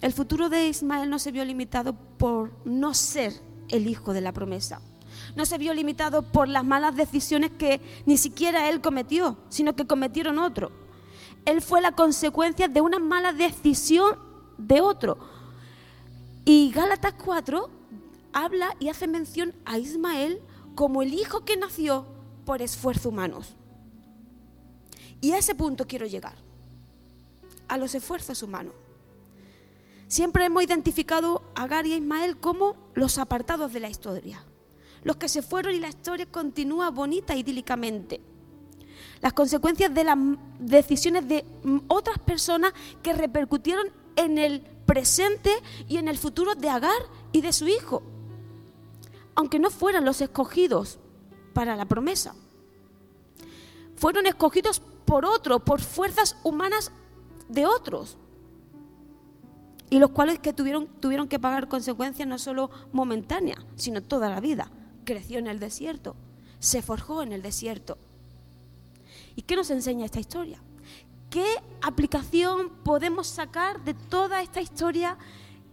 El 0.01 0.13
futuro 0.13 0.49
de 0.49 0.69
Ismael 0.69 1.09
no 1.09 1.19
se 1.19 1.33
vio 1.33 1.45
limitado 1.45 1.95
por 1.95 2.53
no 2.65 2.95
ser 2.95 3.33
el 3.69 3.87
hijo 3.87 4.13
de 4.13 4.21
la 4.21 4.33
promesa. 4.33 4.81
No 5.37 5.47
se 5.47 5.59
vio 5.59 5.73
limitado 5.75 6.23
por 6.23 6.49
las 6.49 6.65
malas 6.65 6.97
decisiones 6.97 7.53
que 7.53 7.81
ni 8.07 8.19
siquiera 8.19 8.69
él 8.69 8.81
cometió, 8.81 9.39
sino 9.49 9.75
que 9.77 9.87
cometieron 9.87 10.39
otro. 10.39 10.73
Él 11.45 11.61
fue 11.61 11.81
la 11.81 11.93
consecuencia 11.93 12.69
de 12.69 12.81
una 12.81 12.99
mala 12.99 13.33
decisión 13.33 14.19
de 14.59 14.81
otro. 14.81 15.19
Y 16.45 16.71
Gálatas 16.73 17.15
4 17.25 17.71
habla 18.33 18.77
y 18.81 18.89
hace 18.89 19.07
mención 19.07 19.55
a 19.65 19.79
Ismael 19.79 20.41
como 20.75 21.03
el 21.03 21.15
hijo 21.15 21.45
que 21.45 21.57
nació 21.57 22.07
por 22.45 22.63
esfuerzos 22.63 23.07
humanos. 23.07 23.55
Y 25.21 25.33
a 25.33 25.39
ese 25.39 25.55
punto 25.55 25.87
quiero 25.87 26.07
llegar, 26.07 26.37
a 27.75 27.77
los 27.77 27.95
esfuerzos 27.97 28.41
humanos. 28.45 28.73
Siempre 30.07 30.45
hemos 30.45 30.63
identificado 30.63 31.43
a 31.57 31.65
Agar 31.65 31.87
y 31.87 31.93
a 31.93 31.97
Ismael 31.97 32.37
como 32.37 32.77
los 32.95 33.19
apartados 33.19 33.73
de 33.73 33.81
la 33.81 33.91
historia, 33.91 34.45
los 35.03 35.17
que 35.17 35.29
se 35.29 35.43
fueron 35.43 35.75
y 35.75 35.81
la 35.81 35.89
historia 35.89 36.27
continúa 36.27 36.91
bonita 36.91 37.35
idílicamente. 37.35 38.21
Las 39.21 39.33
consecuencias 39.33 39.93
de 39.93 40.05
las 40.05 40.17
decisiones 40.61 41.27
de 41.27 41.45
otras 41.89 42.21
personas 42.21 42.73
que 43.03 43.13
repercutieron 43.13 43.89
en 44.15 44.39
el 44.39 44.61
presente 44.61 45.51
y 45.89 45.97
en 45.97 46.07
el 46.07 46.17
futuro 46.17 46.55
de 46.55 46.69
Agar 46.69 47.03
y 47.33 47.41
de 47.41 47.53
su 47.53 47.67
hijo, 47.67 48.05
aunque 49.35 49.59
no 49.59 49.71
fueran 49.71 50.05
los 50.05 50.21
escogidos 50.21 51.01
para 51.53 51.75
la 51.75 51.87
promesa. 51.87 52.37
Fueron 53.97 54.27
escogidos 54.27 54.81
por 55.05 55.25
otro, 55.25 55.59
por 55.59 55.81
fuerzas 55.81 56.37
humanas 56.45 56.93
de 57.49 57.67
otros, 57.67 58.19
y 59.91 59.99
los 59.99 60.11
cuales 60.11 60.39
que 60.39 60.53
tuvieron, 60.53 60.89
tuvieron 61.01 61.29
que 61.29 61.39
pagar 61.39 61.69
consecuencias 61.69 62.27
no 62.27 62.39
solo 62.39 62.71
momentáneas, 62.93 63.65
sino 63.77 64.03
toda 64.03 64.29
la 64.29 64.41
vida. 64.41 64.71
Creció 65.05 65.39
en 65.39 65.47
el 65.47 65.61
desierto, 65.61 66.17
se 66.59 66.83
forjó 66.83 67.23
en 67.23 67.33
el 67.33 67.43
desierto. 67.43 67.99
¿Y 69.37 69.43
qué 69.43 69.57
nos 69.57 69.71
enseña 69.71 70.07
esta 70.07 70.21
historia? 70.21 70.61
¿Qué 71.31 71.47
aplicación 71.83 72.71
podemos 72.85 73.27
sacar 73.27 73.85
de 73.85 73.95
toda 73.95 74.43
esta 74.43 74.61
historia 74.61 75.19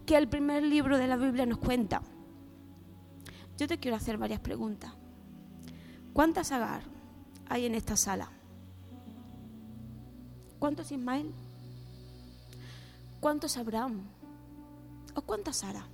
que 0.05 0.17
el 0.17 0.27
primer 0.27 0.63
libro 0.63 0.97
de 0.97 1.07
la 1.07 1.17
Biblia 1.17 1.45
nos 1.45 1.59
cuenta? 1.59 2.01
Yo 3.57 3.67
te 3.67 3.77
quiero 3.77 3.97
hacer 3.97 4.17
varias 4.17 4.39
preguntas. 4.39 4.91
¿Cuántas 6.13 6.51
Agar 6.51 6.83
hay 7.47 7.65
en 7.65 7.75
esta 7.75 7.95
sala? 7.95 8.29
¿Cuántos 10.59 10.91
Ismael? 10.91 11.31
¿Cuántos 13.21 13.55
Abraham? 13.55 14.01
¿O 15.13 15.21
cuántas 15.21 15.57
Sara? 15.57 15.85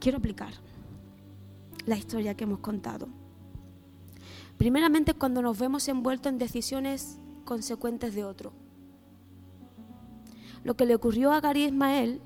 Quiero 0.00 0.16
aplicar 0.16 0.54
la 1.84 1.96
historia 1.96 2.34
que 2.34 2.44
hemos 2.44 2.60
contado. 2.60 3.08
Primeramente 4.56 5.12
cuando 5.12 5.42
nos 5.42 5.58
vemos 5.58 5.86
envueltos 5.88 6.32
en 6.32 6.38
decisiones 6.38 7.18
consecuentes 7.44 8.14
de 8.14 8.24
otro. 8.24 8.54
Lo 10.64 10.74
que 10.74 10.86
le 10.86 10.94
ocurrió 10.94 11.30
a 11.30 11.36
Agar 11.36 11.58
y 11.58 11.64
Ismael 11.64 12.22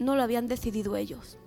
no 0.00 0.16
lo 0.16 0.22
habían 0.22 0.48
decidido 0.48 0.96
ellos. 0.96 1.38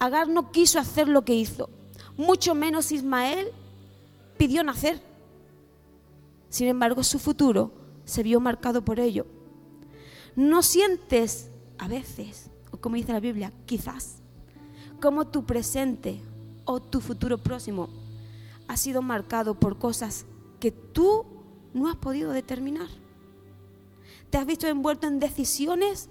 Agar 0.00 0.28
no 0.28 0.50
quiso 0.50 0.80
hacer 0.80 1.06
lo 1.06 1.24
que 1.24 1.34
hizo, 1.34 1.70
mucho 2.16 2.56
menos 2.56 2.90
Ismael 2.90 3.52
pidió 4.38 4.64
nacer. 4.64 5.00
Sin 6.48 6.66
embargo, 6.66 7.04
su 7.04 7.20
futuro 7.20 7.78
se 8.08 8.22
vio 8.22 8.40
marcado 8.40 8.82
por 8.82 9.00
ello. 9.00 9.26
No 10.34 10.62
sientes 10.62 11.50
a 11.76 11.88
veces, 11.88 12.50
o 12.72 12.78
como 12.78 12.96
dice 12.96 13.12
la 13.12 13.20
Biblia, 13.20 13.52
quizás, 13.66 14.22
como 14.98 15.26
tu 15.26 15.44
presente 15.44 16.22
o 16.64 16.80
tu 16.80 17.02
futuro 17.02 17.36
próximo 17.36 17.90
ha 18.66 18.78
sido 18.78 19.02
marcado 19.02 19.60
por 19.60 19.78
cosas 19.78 20.24
que 20.58 20.72
tú 20.72 21.26
no 21.74 21.88
has 21.88 21.96
podido 21.96 22.32
determinar. 22.32 22.88
Te 24.30 24.38
has 24.38 24.46
visto 24.46 24.66
envuelto 24.66 25.06
en 25.06 25.20
decisiones 25.20 26.08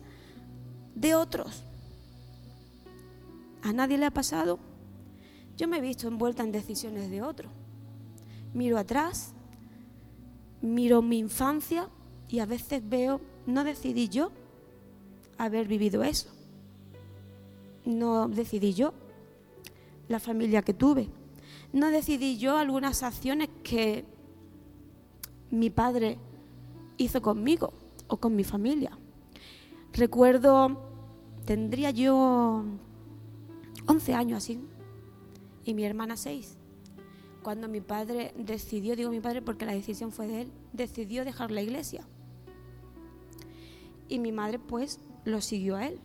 de 0.93 1.15
otros. 1.15 1.63
¿A 3.63 3.73
nadie 3.73 3.97
le 3.97 4.05
ha 4.05 4.11
pasado? 4.11 4.59
Yo 5.57 5.67
me 5.67 5.77
he 5.77 5.81
visto 5.81 6.07
envuelta 6.07 6.43
en 6.43 6.51
decisiones 6.51 7.09
de 7.09 7.23
otros. 7.23 7.51
Miro 8.53 8.77
atrás, 8.77 9.33
miro 10.61 11.01
mi 11.01 11.19
infancia 11.19 11.89
y 12.27 12.39
a 12.39 12.45
veces 12.45 12.81
veo, 12.87 13.21
no 13.45 13.63
decidí 13.63 14.09
yo 14.09 14.31
haber 15.37 15.67
vivido 15.67 16.03
eso. 16.03 16.29
No 17.85 18.27
decidí 18.27 18.73
yo 18.73 18.93
la 20.07 20.19
familia 20.19 20.61
que 20.61 20.73
tuve 20.73 21.09
no 21.73 21.91
decidí 21.91 22.37
yo 22.37 22.57
algunas 22.57 23.03
acciones 23.03 23.49
que 23.63 24.05
mi 25.51 25.69
padre 25.69 26.17
hizo 26.97 27.21
conmigo 27.21 27.73
o 28.07 28.17
con 28.17 28.35
mi 28.35 28.43
familia. 28.43 28.97
Recuerdo, 29.93 30.81
tendría 31.45 31.91
yo 31.91 32.63
11 33.85 34.13
años 34.13 34.37
así 34.37 34.59
y 35.63 35.73
mi 35.73 35.83
hermana 35.83 36.17
6. 36.17 36.56
Cuando 37.47 37.69
mi 37.69 37.79
padre 37.79 38.33
decidió, 38.35 38.97
digo 38.97 39.09
mi 39.09 39.21
padre 39.21 39.41
porque 39.41 39.65
la 39.65 39.71
decisión 39.71 40.11
fue 40.11 40.27
de 40.27 40.41
él, 40.41 40.51
decidió 40.73 41.23
dejar 41.23 41.49
la 41.49 41.61
iglesia. 41.61 42.05
Y 44.09 44.19
mi 44.19 44.33
madre 44.33 44.59
pues 44.59 44.99
lo 45.23 45.39
siguió 45.39 45.77
a 45.77 45.87
él. 45.87 45.97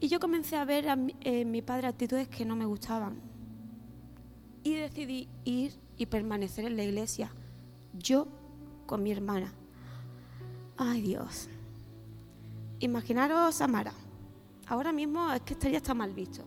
Y 0.00 0.08
yo 0.08 0.18
comencé 0.18 0.56
a 0.56 0.64
ver 0.64 0.86
en 0.86 1.14
eh, 1.20 1.44
mi 1.44 1.62
padre 1.62 1.86
actitudes 1.86 2.26
que 2.26 2.44
no 2.44 2.56
me 2.56 2.64
gustaban 2.64 3.20
y 4.64 4.74
decidí 4.74 5.28
ir 5.44 5.74
y 5.96 6.06
permanecer 6.06 6.64
en 6.64 6.76
la 6.76 6.82
iglesia, 6.82 7.30
yo 7.92 8.26
con 8.86 9.04
mi 9.04 9.12
hermana. 9.12 9.52
Ay 10.76 11.00
Dios, 11.00 11.48
imaginaros 12.80 13.60
a 13.60 13.68
Mara. 13.68 13.94
Ahora 14.66 14.90
mismo 14.90 15.32
es 15.32 15.42
que 15.42 15.52
estaría 15.52 15.76
está 15.76 15.94
mal 15.94 16.12
visto. 16.12 16.42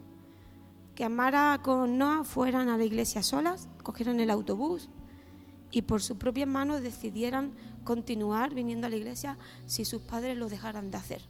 Que 0.95 1.03
Amara 1.03 1.59
con 1.63 1.97
Noah 1.97 2.23
fueran 2.23 2.69
a 2.69 2.77
la 2.77 2.83
iglesia 2.83 3.23
solas, 3.23 3.67
cogieran 3.81 4.19
el 4.19 4.29
autobús 4.29 4.89
y 5.71 5.81
por 5.81 6.01
sus 6.01 6.17
propias 6.17 6.47
manos 6.47 6.81
decidieran 6.81 7.53
continuar 7.83 8.53
viniendo 8.53 8.85
a 8.87 8.89
la 8.91 8.95
iglesia 8.95 9.37
si 9.65 9.85
sus 9.85 10.03
padres 10.03 10.37
lo 10.37 10.47
dejaran 10.47 10.91
de 10.91 10.97
hacer. 10.97 11.21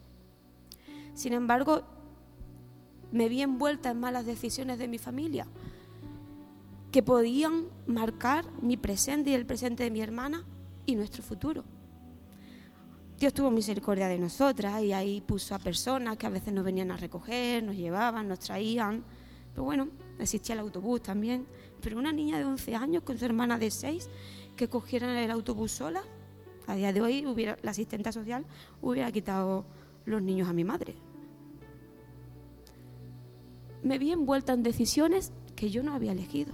Sin 1.13 1.31
embargo, 1.31 1.83
me 3.11 3.29
vi 3.29 3.41
envuelta 3.41 3.91
en 3.91 3.99
malas 3.99 4.25
decisiones 4.25 4.79
de 4.79 4.87
mi 4.87 4.97
familia, 4.97 5.47
que 6.91 7.03
podían 7.03 7.67
marcar 7.87 8.45
mi 8.61 8.75
presente 8.75 9.29
y 9.29 9.33
el 9.33 9.45
presente 9.45 9.83
de 9.83 9.91
mi 9.91 10.01
hermana 10.01 10.45
y 10.85 10.95
nuestro 10.95 11.23
futuro. 11.23 11.63
Dios 13.17 13.33
tuvo 13.33 13.49
misericordia 13.49 14.07
de 14.07 14.19
nosotras 14.19 14.81
y 14.83 14.91
ahí 14.91 15.21
puso 15.21 15.55
a 15.55 15.59
personas 15.59 16.17
que 16.17 16.25
a 16.25 16.29
veces 16.29 16.53
nos 16.53 16.65
venían 16.65 16.91
a 16.91 16.97
recoger, 16.97 17.63
nos 17.63 17.75
llevaban, 17.75 18.27
nos 18.27 18.39
traían. 18.39 19.05
Pero 19.53 19.63
bueno, 19.63 19.87
existía 20.19 20.53
el 20.53 20.59
autobús 20.59 21.01
también. 21.01 21.45
Pero 21.81 21.97
una 21.97 22.11
niña 22.11 22.37
de 22.37 22.45
11 22.45 22.75
años 22.75 23.03
con 23.03 23.17
su 23.17 23.25
hermana 23.25 23.57
de 23.57 23.71
6 23.71 24.09
que 24.55 24.67
cogieran 24.67 25.15
el 25.15 25.31
autobús 25.31 25.71
sola, 25.71 26.03
a 26.67 26.75
día 26.75 26.93
de 26.93 27.01
hoy 27.01 27.25
hubiera, 27.25 27.57
la 27.61 27.71
asistente 27.71 28.11
social 28.11 28.45
hubiera 28.81 29.11
quitado 29.11 29.65
los 30.05 30.21
niños 30.21 30.47
a 30.47 30.53
mi 30.53 30.63
madre. 30.63 30.95
Me 33.81 33.99
vi 33.99 34.11
envuelta 34.11 34.53
en 34.53 34.63
decisiones 34.63 35.33
que 35.55 35.69
yo 35.69 35.83
no 35.83 35.93
había 35.93 36.13
elegido 36.13 36.53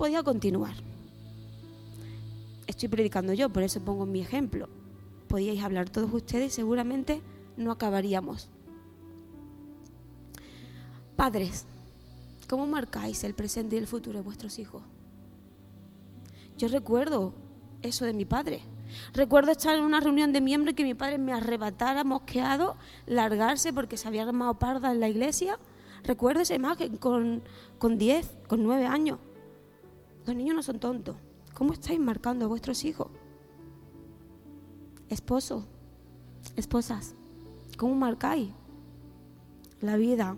podía 0.00 0.22
continuar. 0.22 0.72
Estoy 2.66 2.88
predicando 2.88 3.34
yo, 3.34 3.50
por 3.50 3.62
eso 3.62 3.82
pongo 3.82 4.06
mi 4.06 4.22
ejemplo. 4.22 4.66
Podíais 5.28 5.62
hablar 5.62 5.90
todos 5.90 6.10
ustedes 6.14 6.54
y 6.54 6.56
seguramente 6.56 7.20
no 7.58 7.70
acabaríamos. 7.70 8.48
Padres, 11.16 11.66
¿cómo 12.50 12.66
marcáis 12.66 13.22
el 13.22 13.32
presente 13.32 13.76
y 13.76 13.78
el 13.78 13.86
futuro 13.86 14.18
de 14.18 14.24
vuestros 14.24 14.58
hijos? 14.58 14.82
Yo 16.58 16.66
recuerdo 16.66 17.32
eso 17.80 18.04
de 18.04 18.12
mi 18.12 18.24
padre. 18.24 18.60
Recuerdo 19.14 19.52
estar 19.52 19.76
en 19.76 19.84
una 19.84 20.00
reunión 20.00 20.32
de 20.32 20.40
miembros 20.40 20.74
que 20.74 20.82
mi 20.82 20.94
padre 20.94 21.18
me 21.18 21.32
arrebatara 21.32 22.02
mosqueado, 22.02 22.76
largarse 23.06 23.72
porque 23.72 23.96
se 23.96 24.08
había 24.08 24.24
armado 24.24 24.58
parda 24.58 24.90
en 24.90 24.98
la 24.98 25.08
iglesia. 25.08 25.60
Recuerdo 26.02 26.40
esa 26.40 26.56
imagen 26.56 26.96
con, 26.96 27.44
con 27.78 27.98
10, 27.98 28.38
con 28.48 28.64
9 28.64 28.84
años. 28.84 29.20
Los 30.26 30.34
niños 30.34 30.56
no 30.56 30.64
son 30.64 30.80
tontos. 30.80 31.14
¿Cómo 31.54 31.72
estáis 31.72 32.00
marcando 32.00 32.46
a 32.46 32.48
vuestros 32.48 32.84
hijos? 32.84 33.06
Esposo, 35.08 35.68
esposas, 36.56 37.14
¿cómo 37.76 37.94
marcáis 37.94 38.50
la 39.80 39.96
vida 39.96 40.36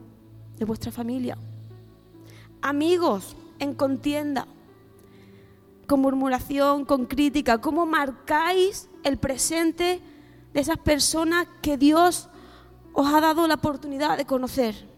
de 0.58 0.64
vuestra 0.66 0.92
familia? 0.92 1.38
Amigos 2.62 3.36
en 3.58 3.74
contienda, 3.74 4.46
con 5.88 6.00
murmuración, 6.00 6.84
con 6.84 7.06
crítica, 7.06 7.60
¿cómo 7.60 7.86
marcáis 7.86 8.88
el 9.02 9.18
presente 9.18 10.00
de 10.54 10.60
esas 10.60 10.78
personas 10.78 11.48
que 11.60 11.76
Dios 11.76 12.28
os 12.92 13.06
ha 13.12 13.20
dado 13.20 13.48
la 13.48 13.54
oportunidad 13.54 14.16
de 14.16 14.26
conocer? 14.26 14.88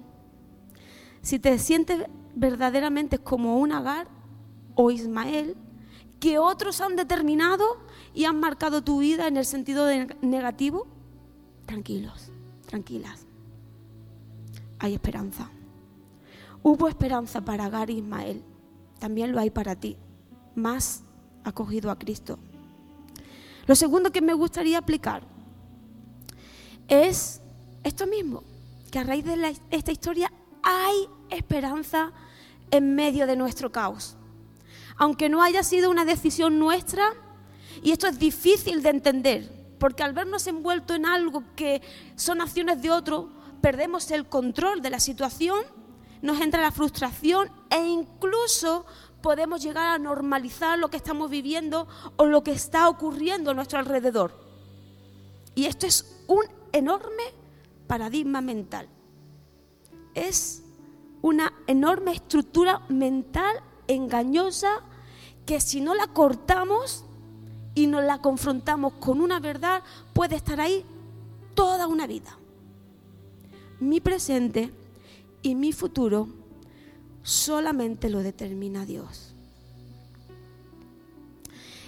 Si 1.22 1.38
te 1.38 1.58
sientes 1.58 2.04
verdaderamente 2.34 3.18
como 3.18 3.58
un 3.58 3.72
Agar 3.72 4.08
o 4.74 4.90
Ismael, 4.90 5.56
que 6.20 6.38
otros 6.38 6.82
han 6.82 6.96
determinado 6.96 7.78
y 8.14 8.24
han 8.24 8.38
marcado 8.40 8.84
tu 8.84 8.98
vida 8.98 9.26
en 9.26 9.38
el 9.38 9.46
sentido 9.46 9.86
negativo, 10.20 10.86
tranquilos, 11.66 12.30
tranquilas. 12.66 13.26
Hay 14.78 14.94
esperanza. 14.94 15.50
Hubo 16.66 16.88
esperanza 16.88 17.42
para 17.42 17.66
Agar 17.66 17.90
y 17.90 17.98
Ismael, 17.98 18.42
también 18.98 19.32
lo 19.32 19.38
hay 19.38 19.50
para 19.50 19.76
ti 19.76 19.98
más 20.54 21.02
acogido 21.44 21.90
a 21.90 21.98
Cristo. 21.98 22.38
Lo 23.66 23.74
segundo 23.74 24.10
que 24.10 24.22
me 24.22 24.32
gustaría 24.32 24.78
aplicar 24.78 25.22
es 26.88 27.42
esto 27.82 28.06
mismo, 28.06 28.42
que 28.90 28.98
a 28.98 29.04
raíz 29.04 29.26
de 29.26 29.54
esta 29.70 29.92
historia 29.92 30.32
hay 30.62 31.06
esperanza 31.28 32.12
en 32.70 32.94
medio 32.94 33.26
de 33.26 33.36
nuestro 33.36 33.70
caos. 33.70 34.16
Aunque 34.96 35.28
no 35.28 35.42
haya 35.42 35.62
sido 35.62 35.90
una 35.90 36.06
decisión 36.06 36.58
nuestra, 36.58 37.10
y 37.82 37.90
esto 37.90 38.06
es 38.06 38.18
difícil 38.18 38.82
de 38.82 38.88
entender, 38.88 39.76
porque 39.78 40.02
al 40.02 40.14
vernos 40.14 40.46
envueltos 40.46 40.96
en 40.96 41.04
algo 41.04 41.44
que 41.56 41.82
son 42.16 42.40
acciones 42.40 42.80
de 42.80 42.90
otro, 42.90 43.28
perdemos 43.60 44.10
el 44.10 44.26
control 44.26 44.80
de 44.80 44.88
la 44.88 44.98
situación, 44.98 45.58
nos 46.24 46.40
entra 46.40 46.62
la 46.62 46.72
frustración 46.72 47.50
e 47.68 47.86
incluso 47.86 48.86
podemos 49.20 49.62
llegar 49.62 49.88
a 49.88 49.98
normalizar 49.98 50.78
lo 50.78 50.88
que 50.88 50.96
estamos 50.96 51.28
viviendo 51.28 51.86
o 52.16 52.24
lo 52.24 52.42
que 52.42 52.52
está 52.52 52.88
ocurriendo 52.88 53.50
a 53.50 53.54
nuestro 53.54 53.78
alrededor. 53.78 54.32
Y 55.54 55.66
esto 55.66 55.86
es 55.86 56.24
un 56.26 56.46
enorme 56.72 57.24
paradigma 57.86 58.40
mental. 58.40 58.88
Es 60.14 60.62
una 61.20 61.52
enorme 61.66 62.12
estructura 62.12 62.80
mental 62.88 63.60
engañosa 63.86 64.80
que 65.44 65.60
si 65.60 65.82
no 65.82 65.94
la 65.94 66.06
cortamos 66.06 67.04
y 67.74 67.86
nos 67.86 68.02
la 68.02 68.22
confrontamos 68.22 68.94
con 68.94 69.20
una 69.20 69.40
verdad, 69.40 69.82
puede 70.14 70.36
estar 70.36 70.58
ahí 70.58 70.86
toda 71.54 71.86
una 71.86 72.06
vida. 72.06 72.38
Mi 73.78 74.00
presente 74.00 74.72
y 75.44 75.54
mi 75.54 75.72
futuro 75.72 76.26
solamente 77.22 78.08
lo 78.08 78.22
determina 78.22 78.86
Dios. 78.86 79.34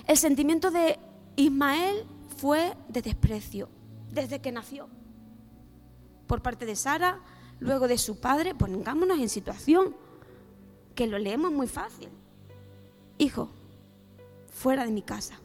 El 0.06 0.18
sentimiento 0.18 0.70
de 0.70 0.98
Ismael 1.34 2.04
fue 2.36 2.76
de 2.88 3.02
desprecio 3.02 3.68
desde 4.12 4.40
que 4.40 4.52
nació. 4.52 4.88
Por 6.26 6.42
parte 6.42 6.66
de 6.66 6.76
Sara, 6.76 7.20
luego 7.58 7.88
de 7.88 7.96
su 7.96 8.20
padre, 8.20 8.54
pongámonos 8.54 9.18
en 9.18 9.30
situación, 9.30 9.96
que 10.94 11.06
lo 11.06 11.18
leemos 11.18 11.50
muy 11.50 11.66
fácil. 11.66 12.10
Hijo, 13.16 13.48
fuera 14.50 14.84
de 14.84 14.92
mi 14.92 15.02
casa. 15.02 15.40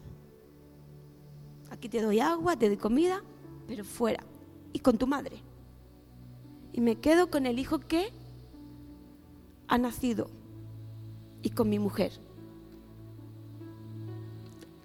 Aquí 1.70 1.88
te 1.88 2.02
doy 2.02 2.20
agua, 2.20 2.56
te 2.56 2.68
doy 2.68 2.76
comida, 2.76 3.22
pero 3.66 3.84
fuera. 3.84 4.22
Y 4.74 4.80
con 4.80 4.98
tu 4.98 5.06
madre. 5.06 5.42
Y 6.72 6.80
me 6.80 6.96
quedo 6.96 7.30
con 7.30 7.46
el 7.46 7.58
hijo 7.58 7.78
que 7.80 8.12
ha 9.68 9.78
nacido 9.78 10.30
y 11.42 11.50
con 11.50 11.68
mi 11.68 11.78
mujer. 11.78 12.12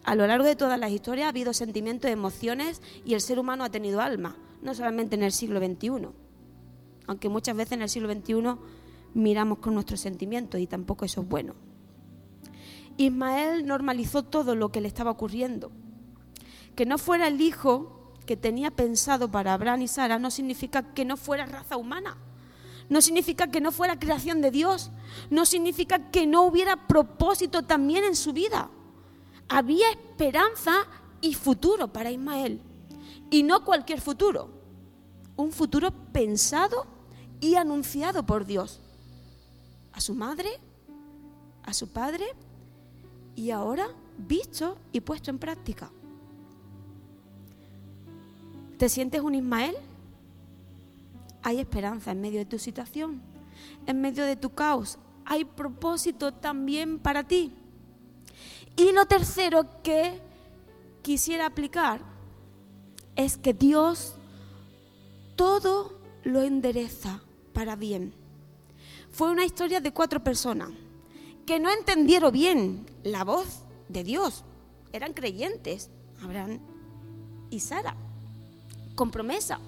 A 0.03 0.15
lo 0.15 0.25
largo 0.25 0.45
de 0.45 0.55
todas 0.55 0.79
las 0.79 0.91
historias 0.91 1.25
ha 1.25 1.29
habido 1.29 1.53
sentimientos, 1.53 2.09
emociones 2.09 2.81
y 3.05 3.13
el 3.13 3.21
ser 3.21 3.39
humano 3.39 3.63
ha 3.63 3.69
tenido 3.69 3.99
alma, 3.99 4.37
no 4.61 4.73
solamente 4.73 5.15
en 5.15 5.23
el 5.23 5.33
siglo 5.33 5.59
XXI, 5.59 6.07
aunque 7.07 7.29
muchas 7.29 7.57
veces 7.57 7.73
en 7.73 7.81
el 7.81 7.89
siglo 7.89 8.13
XXI 8.13 8.57
miramos 9.13 9.57
con 9.59 9.73
nuestros 9.73 9.99
sentimientos 9.99 10.61
y 10.61 10.67
tampoco 10.67 11.03
eso 11.03 11.21
es 11.21 11.27
bueno. 11.27 11.55
Ismael 12.97 13.65
normalizó 13.65 14.23
todo 14.23 14.55
lo 14.55 14.69
que 14.69 14.81
le 14.81 14.87
estaba 14.87 15.11
ocurriendo. 15.11 15.71
Que 16.75 16.85
no 16.85 16.97
fuera 16.97 17.27
el 17.27 17.39
hijo 17.41 17.96
que 18.27 18.37
tenía 18.37 18.69
pensado 18.69 19.31
para 19.31 19.55
Abraham 19.55 19.81
y 19.81 19.87
Sara 19.87 20.19
no 20.19 20.29
significa 20.29 20.93
que 20.93 21.03
no 21.03 21.17
fuera 21.17 21.47
raza 21.47 21.77
humana 21.77 22.15
no 22.89 23.01
significa 23.01 23.47
que 23.47 23.61
no 23.61 23.71
fuera 23.71 23.99
creación 23.99 24.41
de 24.41 24.51
Dios, 24.51 24.91
no 25.29 25.45
significa 25.45 26.09
que 26.09 26.25
no 26.25 26.43
hubiera 26.43 26.87
propósito 26.87 27.63
también 27.63 28.03
en 28.03 28.15
su 28.15 28.33
vida. 28.33 28.69
Había 29.49 29.89
esperanza 29.91 30.73
y 31.21 31.33
futuro 31.33 31.91
para 31.91 32.11
Ismael. 32.11 32.61
Y 33.29 33.43
no 33.43 33.65
cualquier 33.65 33.99
futuro, 33.99 34.49
un 35.35 35.51
futuro 35.51 35.91
pensado 36.13 36.85
y 37.41 37.55
anunciado 37.55 38.25
por 38.25 38.45
Dios. 38.45 38.79
A 39.91 39.99
su 39.99 40.15
madre, 40.15 40.49
a 41.63 41.73
su 41.73 41.89
padre 41.89 42.25
y 43.35 43.51
ahora 43.51 43.89
visto 44.17 44.77
y 44.93 45.01
puesto 45.01 45.29
en 45.29 45.39
práctica. 45.39 45.91
¿Te 48.77 48.89
sientes 48.89 49.21
un 49.21 49.35
Ismael? 49.35 49.75
hay 51.47 51.61
esperanza 51.61 52.11
en 52.11 52.19
medio 52.19 52.39
de 52.39 52.45
tu 52.45 52.59
situación, 52.59 53.21
en 53.85 54.01
medio 54.01 54.25
de 54.25 54.35
tu 54.35 54.49
caos. 54.49 54.99
Hay 55.23 55.45
propósito 55.45 56.33
también 56.33 56.99
para 56.99 57.25
ti. 57.25 57.53
Y 58.75 58.91
lo 58.91 59.05
tercero 59.05 59.81
que 59.81 60.19
quisiera 61.01 61.45
aplicar 61.45 62.01
es 63.15 63.37
que 63.37 63.53
Dios 63.53 64.15
todo 65.37 66.01
lo 66.25 66.41
endereza 66.41 67.21
para 67.53 67.77
bien. 67.77 68.13
Fue 69.09 69.31
una 69.31 69.45
historia 69.45 69.79
de 69.79 69.93
cuatro 69.93 70.21
personas 70.21 70.71
que 71.45 71.61
no 71.61 71.69
entendieron 71.71 72.33
bien 72.33 72.85
la 73.03 73.23
voz 73.23 73.63
de 73.87 74.03
Dios. 74.03 74.43
Eran 74.91 75.13
creyentes, 75.13 75.89
Abraham 76.21 76.59
y 77.49 77.61
Sara, 77.61 77.95
con 78.97 79.11
promesa 79.11 79.61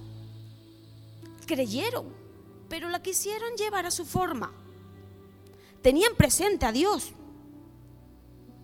creyeron, 1.45 2.05
pero 2.67 2.89
la 2.89 3.01
quisieron 3.01 3.55
llevar 3.55 3.85
a 3.85 3.91
su 3.91 4.05
forma. 4.05 4.51
Tenían 5.81 6.13
presente 6.15 6.65
a 6.65 6.71
Dios. 6.71 7.13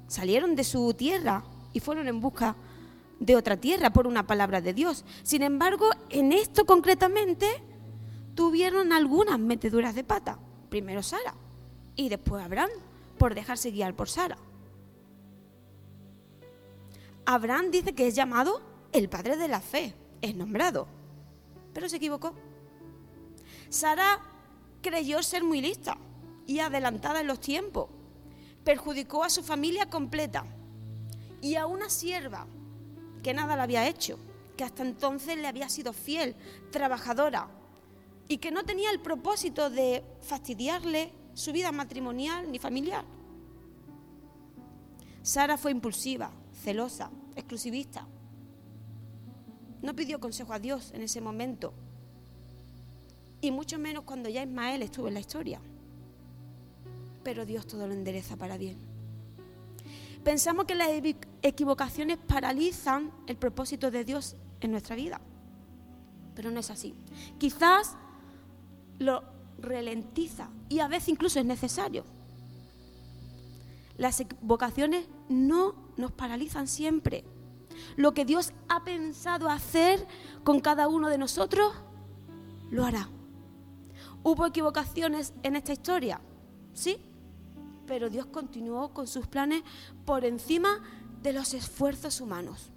Salieron 0.08 0.56
de 0.56 0.64
su 0.64 0.94
tierra 0.94 1.44
y 1.74 1.80
fueron 1.80 2.08
en 2.08 2.20
busca 2.20 2.56
de 3.20 3.36
otra 3.36 3.58
tierra 3.58 3.92
por 3.92 4.06
una 4.06 4.28
palabra 4.28 4.62
de 4.62 4.74
Dios. 4.74 5.04
Sin 5.24 5.42
embargo, 5.42 5.90
en 6.10 6.32
esto 6.32 6.66
concretamente 6.66 7.48
tuvieron 8.36 8.94
algunas 8.94 9.40
meteduras 9.40 9.96
de 9.96 10.04
pata. 10.04 10.38
Primero 10.70 11.02
Sara 11.02 11.34
y 11.96 12.10
después 12.10 12.44
Abraham 12.44 12.70
por 13.18 13.34
dejarse 13.34 13.72
guiar 13.72 13.96
por 13.96 14.10
Sara. 14.10 14.38
Abraham 17.26 17.72
dice 17.72 17.96
que 17.96 18.08
es 18.08 18.14
llamado 18.14 18.62
el 18.92 19.10
padre 19.10 19.38
de 19.38 19.48
la 19.48 19.62
fe, 19.62 19.96
es 20.26 20.36
nombrado, 20.36 20.88
pero 21.74 21.88
se 21.88 21.98
equivocó. 21.98 22.34
Sara 23.70 24.20
creyó 24.82 25.22
ser 25.24 25.44
muy 25.44 25.62
lista 25.62 25.98
y 26.46 26.60
adelantada 26.60 27.22
en 27.22 27.28
los 27.28 27.40
tiempos. 27.40 27.90
Perjudicó 28.64 29.24
a 29.24 29.30
su 29.30 29.44
familia 29.44 29.90
completa 29.90 30.46
y 31.42 31.56
a 31.56 31.68
una 31.68 31.90
sierva 31.90 32.48
que 33.22 33.34
nada 33.34 33.56
le 33.56 33.62
había 33.62 33.88
hecho, 33.88 34.18
que 34.58 34.64
hasta 34.64 34.84
entonces 34.84 35.38
le 35.38 35.48
había 35.48 35.70
sido 35.70 35.94
fiel, 35.94 36.36
trabajadora 36.72 37.48
y 38.28 38.38
que 38.38 38.52
no 38.52 38.64
tenía 38.64 38.90
el 38.92 39.00
propósito 39.00 39.70
de 39.70 40.04
fastidiarle 40.22 41.14
su 41.34 41.52
vida 41.52 41.72
matrimonial 41.72 42.52
ni 42.52 42.60
familiar. 42.60 43.06
Sara 45.22 45.58
fue 45.58 45.72
impulsiva, 45.72 46.32
celosa, 46.64 47.12
exclusivista. 47.36 48.08
No 49.86 49.96
pidió 49.96 50.20
consejo 50.20 50.52
a 50.52 50.58
Dios 50.58 50.92
en 50.96 51.04
ese 51.04 51.22
momento. 51.22 51.72
Y 53.40 53.52
mucho 53.52 53.78
menos 53.78 54.04
cuando 54.04 54.30
ya 54.30 54.42
Ismael 54.42 54.82
estuvo 54.82 55.08
en 55.08 55.14
la 55.14 55.20
historia. 55.20 55.62
Pero 57.24 57.46
Dios 57.46 57.68
todo 57.68 57.86
lo 57.86 57.94
endereza 57.94 58.36
para 58.36 58.58
bien. 58.58 58.80
Pensamos 60.24 60.66
que 60.66 60.74
las 60.74 60.90
equivocaciones 61.44 62.18
paralizan 62.18 63.12
el 63.28 63.38
propósito 63.38 63.92
de 63.92 64.04
Dios 64.04 64.36
en 64.60 64.72
nuestra 64.72 64.96
vida. 64.96 65.22
Pero 66.34 66.50
no 66.50 66.62
es 66.62 66.72
así. 66.72 66.96
Quizás 67.38 67.96
lo 68.98 69.24
ralentiza 69.60 70.50
y 70.68 70.80
a 70.80 70.88
veces 70.88 71.10
incluso 71.10 71.40
es 71.40 71.46
necesario. 71.46 72.06
Las 73.98 74.24
vocaciones 74.42 75.06
no 75.30 75.76
nos 75.96 76.12
paralizan 76.12 76.68
siempre. 76.68 77.24
Lo 77.96 78.14
que 78.14 78.26
Dios 78.26 78.54
ha 78.70 78.84
pensado 78.84 79.50
hacer 79.50 80.06
con 80.44 80.60
cada 80.60 80.88
uno 80.88 81.10
de 81.10 81.18
nosotros, 81.18 81.74
lo 82.70 82.86
hará. 82.86 83.10
¿Hubo 84.24 84.46
equivocaciones 84.46 85.34
en 85.44 85.56
esta 85.56 85.74
historia? 85.74 86.20
Sí, 86.74 86.98
pero 87.86 88.10
Dios 88.10 88.26
continuó 88.26 88.94
con 88.94 89.08
sus 89.08 89.28
planes 89.28 89.64
por 90.06 90.26
encima 90.26 90.82
de 91.22 91.34
los 91.34 91.54
esfuerzos 91.54 92.22
humanos. 92.22 92.72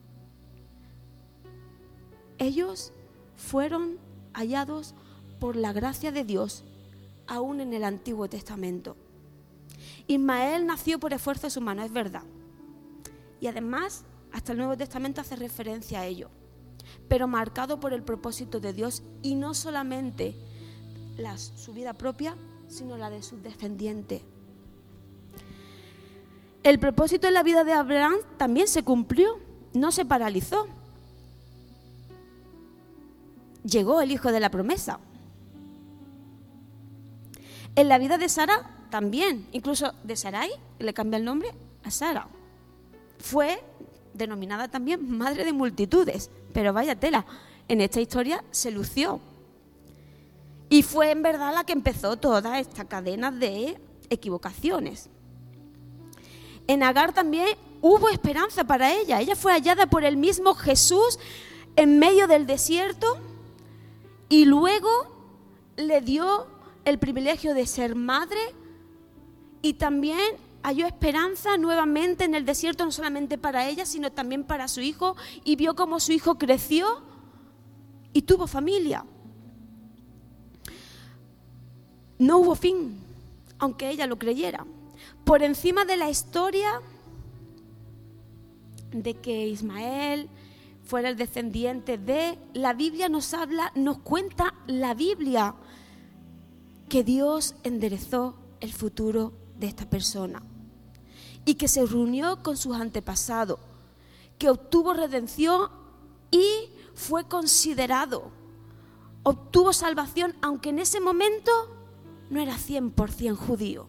Ellos 2.39 2.93
fueron 3.37 3.99
hallados 4.33 4.95
por 5.41 5.57
la 5.57 5.73
gracia 5.73 6.13
de 6.13 6.25
Dios 6.25 6.65
aún 7.27 7.61
en 7.61 7.73
el 7.73 7.85
Antiguo 7.85 8.29
Testamento. 8.29 8.97
Ismael 10.07 10.67
nació 10.67 10.99
por 10.99 11.13
esfuerzos 11.13 11.57
humanos, 11.57 11.87
es 11.87 11.93
verdad. 11.93 12.23
Y 13.41 13.47
además, 13.47 14.05
hasta 14.33 14.53
el 14.53 14.59
Nuevo 14.59 14.77
Testamento 14.77 15.21
hace 15.21 15.37
referencia 15.37 16.01
a 16.01 16.07
ello, 16.07 16.31
pero 17.09 17.27
marcado 17.27 17.81
por 17.81 17.93
el 17.93 18.03
propósito 18.03 18.61
de 18.61 18.73
Dios 18.73 19.03
y 19.23 19.35
no 19.35 19.55
solamente 19.55 20.35
su 21.37 21.73
vida 21.73 21.95
propia, 21.95 22.37
sino 22.69 22.97
la 22.97 23.11
de 23.11 23.23
sus 23.23 23.43
descendientes. 23.43 24.23
El 26.63 26.79
propósito 26.79 27.29
en 27.29 27.35
la 27.35 27.43
vida 27.43 27.65
de 27.65 27.73
Abraham 27.73 28.17
también 28.37 28.69
se 28.69 28.83
cumplió, 28.83 29.39
no 29.75 29.91
se 29.91 30.05
paralizó. 30.05 30.67
Llegó 33.65 34.01
el 34.01 34.13
hijo 34.13 34.31
de 34.33 34.41
la 34.41 34.51
promesa. 34.51 35.01
En 37.75 37.89
la 37.89 37.99
vida 37.99 38.19
de 38.19 38.29
Sara 38.29 38.71
también, 38.91 39.47
incluso 39.53 39.93
de 40.05 40.17
Sarai, 40.17 40.51
le 40.79 40.95
cambia 40.95 41.19
el 41.19 41.25
nombre 41.25 41.53
a 41.85 41.91
Sara. 41.91 42.29
Fue 43.19 43.61
denominada 44.19 44.69
también 44.69 45.17
madre 45.17 45.45
de 45.45 45.53
multitudes, 45.53 46.31
pero 46.53 46.73
vaya 46.73 46.99
tela, 46.99 47.25
en 47.69 47.81
esta 47.81 48.01
historia 48.01 48.45
se 48.51 48.71
lució. 48.71 49.21
Y 50.69 50.83
fue 50.83 51.11
en 51.11 51.23
verdad 51.23 51.55
la 51.55 51.65
que 51.65 51.73
empezó 51.73 52.17
toda 52.17 52.59
esta 52.59 52.85
cadena 52.85 53.31
de 53.31 53.81
equivocaciones. 54.11 55.09
En 56.67 56.83
Agar 56.83 57.15
también 57.15 57.57
hubo 57.81 58.11
esperanza 58.11 58.65
para 58.65 58.93
ella. 58.93 59.21
Ella 59.21 59.37
fue 59.37 59.53
hallada 59.53 59.87
por 59.87 60.05
el 60.05 60.19
mismo 60.19 60.55
Jesús 60.55 61.19
en 61.77 61.99
medio 61.99 62.27
del 62.27 62.47
desierto 62.47 63.19
y 64.29 64.45
luego 64.45 64.91
le 65.77 66.01
dio 66.03 66.47
el 66.85 66.99
privilegio 66.99 67.55
de 67.55 67.67
ser 67.67 67.95
madre 67.95 68.41
y 69.63 69.75
también 69.75 70.19
halló 70.69 70.87
esperanza 70.87 71.57
nuevamente 71.57 72.25
en 72.25 72.35
el 72.35 72.45
desierto, 72.45 72.85
no 72.85 72.93
solamente 72.93 73.39
para 73.39 73.67
ella, 73.67 73.87
sino 73.87 74.13
también 74.13 74.45
para 74.45 74.69
su 74.69 74.83
hijo, 74.83 75.17
y 75.43 75.57
vio 75.57 75.75
cómo 75.75 75.99
su 75.99 76.13
hijo 76.13 76.37
creció 76.37 77.03
y 78.13 78.23
tuvo 78.23 78.47
familia. 78.47 79.07
No 82.19 82.39
hubo 82.39 82.55
fin, 82.55 83.01
aunque 83.59 83.89
ella 83.89 84.07
lo 84.07 84.19
creyera. 84.19 84.67
Por 85.25 85.43
encima 85.43 85.87
de 85.87 85.97
la 85.97 86.11
historia 86.11 86.83
de 88.91 89.15
que 89.15 89.49
Ismael 89.49 90.29
fuera 90.85 91.09
el 91.09 91.17
descendiente 91.17 91.97
de, 91.97 92.39
la 92.53 92.75
Biblia 92.75 93.09
nos 93.09 93.33
habla, 93.33 93.73
nos 93.75 94.01
cuenta 94.01 94.53
la 94.67 94.93
Biblia 94.93 95.55
que 96.91 97.05
Dios 97.05 97.55
enderezó 97.63 98.37
el 98.61 98.73
futuro 98.75 99.33
de 99.59 99.67
esta 99.67 99.89
persona 99.89 100.43
y 101.49 101.55
que 101.55 101.67
se 101.67 101.87
reunió 101.87 102.43
con 102.43 102.59
sus 102.59 102.77
antepasados, 102.77 103.59
que 104.37 104.51
obtuvo 104.51 104.93
redención 104.93 105.71
y 106.31 106.45
fue 106.93 107.27
considerado, 107.27 108.31
obtuvo 109.23 109.73
salvación, 109.73 110.37
aunque 110.43 110.69
en 110.69 110.79
ese 110.79 111.01
momento 111.01 111.51
no 112.29 112.39
era 112.39 112.53
100% 112.53 113.35
judío 113.35 113.87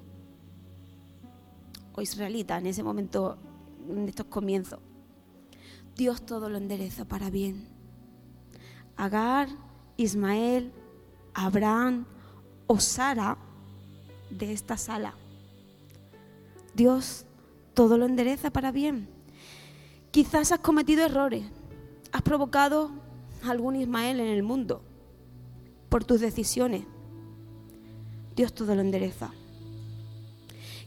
o 1.96 2.02
israelita, 2.02 2.58
en 2.60 2.68
ese 2.68 2.82
momento, 2.82 3.38
en 3.90 4.08
estos 4.08 4.28
comienzos. 4.28 4.80
Dios 5.98 6.26
todo 6.26 6.50
lo 6.50 6.58
endereza 6.58 7.04
para 7.04 7.30
bien. 7.30 7.68
Agar, 8.96 9.50
Ismael, 9.98 10.72
Abraham 11.34 12.06
o 12.68 12.80
Sara 12.80 13.38
de 14.30 14.54
esta 14.54 14.78
sala 14.78 15.14
Dios 16.80 17.26
todo 17.80 17.98
lo 17.98 18.06
endereza 18.06 18.50
para 18.50 18.74
bien. 18.74 19.08
Quizás 20.12 20.52
has 20.52 20.60
cometido 20.60 21.06
errores, 21.06 21.46
has 22.12 22.22
provocado 22.24 22.92
algún 23.48 23.78
Ismael 23.78 24.20
en 24.20 24.28
el 24.28 24.44
mundo 24.44 24.82
por 25.88 26.04
tus 26.04 26.20
decisiones. 26.20 26.84
Dios 28.36 28.54
todo 28.54 28.76
lo 28.76 28.82
endereza. 28.82 29.32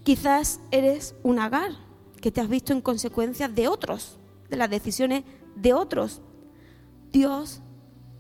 Quizás 0.04 0.60
eres 0.70 1.14
un 1.22 1.38
agar 1.38 1.70
que 2.20 2.30
te 2.30 2.42
has 2.42 2.48
visto 2.50 2.74
en 2.74 2.82
consecuencias 2.82 3.54
de 3.54 3.68
otros, 3.68 4.18
de 4.50 4.58
las 4.58 4.68
decisiones 4.68 5.24
de 5.56 5.72
otros. 5.72 6.20
Dios 7.10 7.62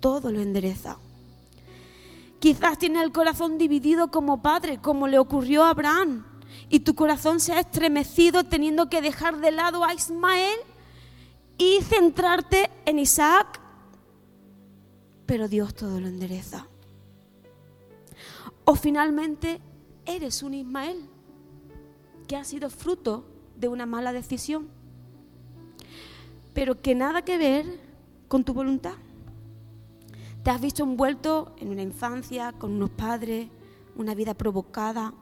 todo 0.00 0.32
lo 0.32 0.40
endereza. 0.40 0.96
Quizás 2.38 2.78
tienes 2.78 3.02
el 3.02 3.12
corazón 3.12 3.58
dividido 3.58 4.10
como 4.10 4.40
padre, 4.40 4.78
como 4.78 5.08
le 5.08 5.18
ocurrió 5.18 5.62
a 5.62 5.68
Abraham 5.68 6.31
y 6.68 6.80
tu 6.80 6.94
corazón 6.94 7.40
se 7.40 7.52
ha 7.52 7.60
estremecido 7.60 8.44
teniendo 8.44 8.88
que 8.88 9.02
dejar 9.02 9.40
de 9.40 9.50
lado 9.50 9.84
a 9.84 9.94
Ismael 9.94 10.58
y 11.58 11.80
centrarte 11.82 12.70
en 12.86 12.98
Isaac, 12.98 13.60
pero 15.26 15.48
Dios 15.48 15.74
todo 15.74 16.00
lo 16.00 16.08
endereza. 16.08 16.66
O 18.64 18.74
finalmente 18.74 19.60
eres 20.06 20.42
un 20.42 20.54
Ismael 20.54 21.08
que 22.26 22.36
ha 22.36 22.44
sido 22.44 22.70
fruto 22.70 23.24
de 23.56 23.68
una 23.68 23.86
mala 23.86 24.12
decisión, 24.12 24.68
pero 26.54 26.80
que 26.80 26.94
nada 26.94 27.22
que 27.22 27.38
ver 27.38 27.66
con 28.28 28.44
tu 28.44 28.54
voluntad. 28.54 28.94
Te 30.42 30.50
has 30.50 30.60
visto 30.60 30.82
envuelto 30.82 31.54
en 31.58 31.68
una 31.68 31.82
infancia 31.82 32.52
con 32.52 32.72
unos 32.72 32.90
padres, 32.90 33.48
una 33.94 34.14
vida 34.14 34.34
provocada, 34.34 35.14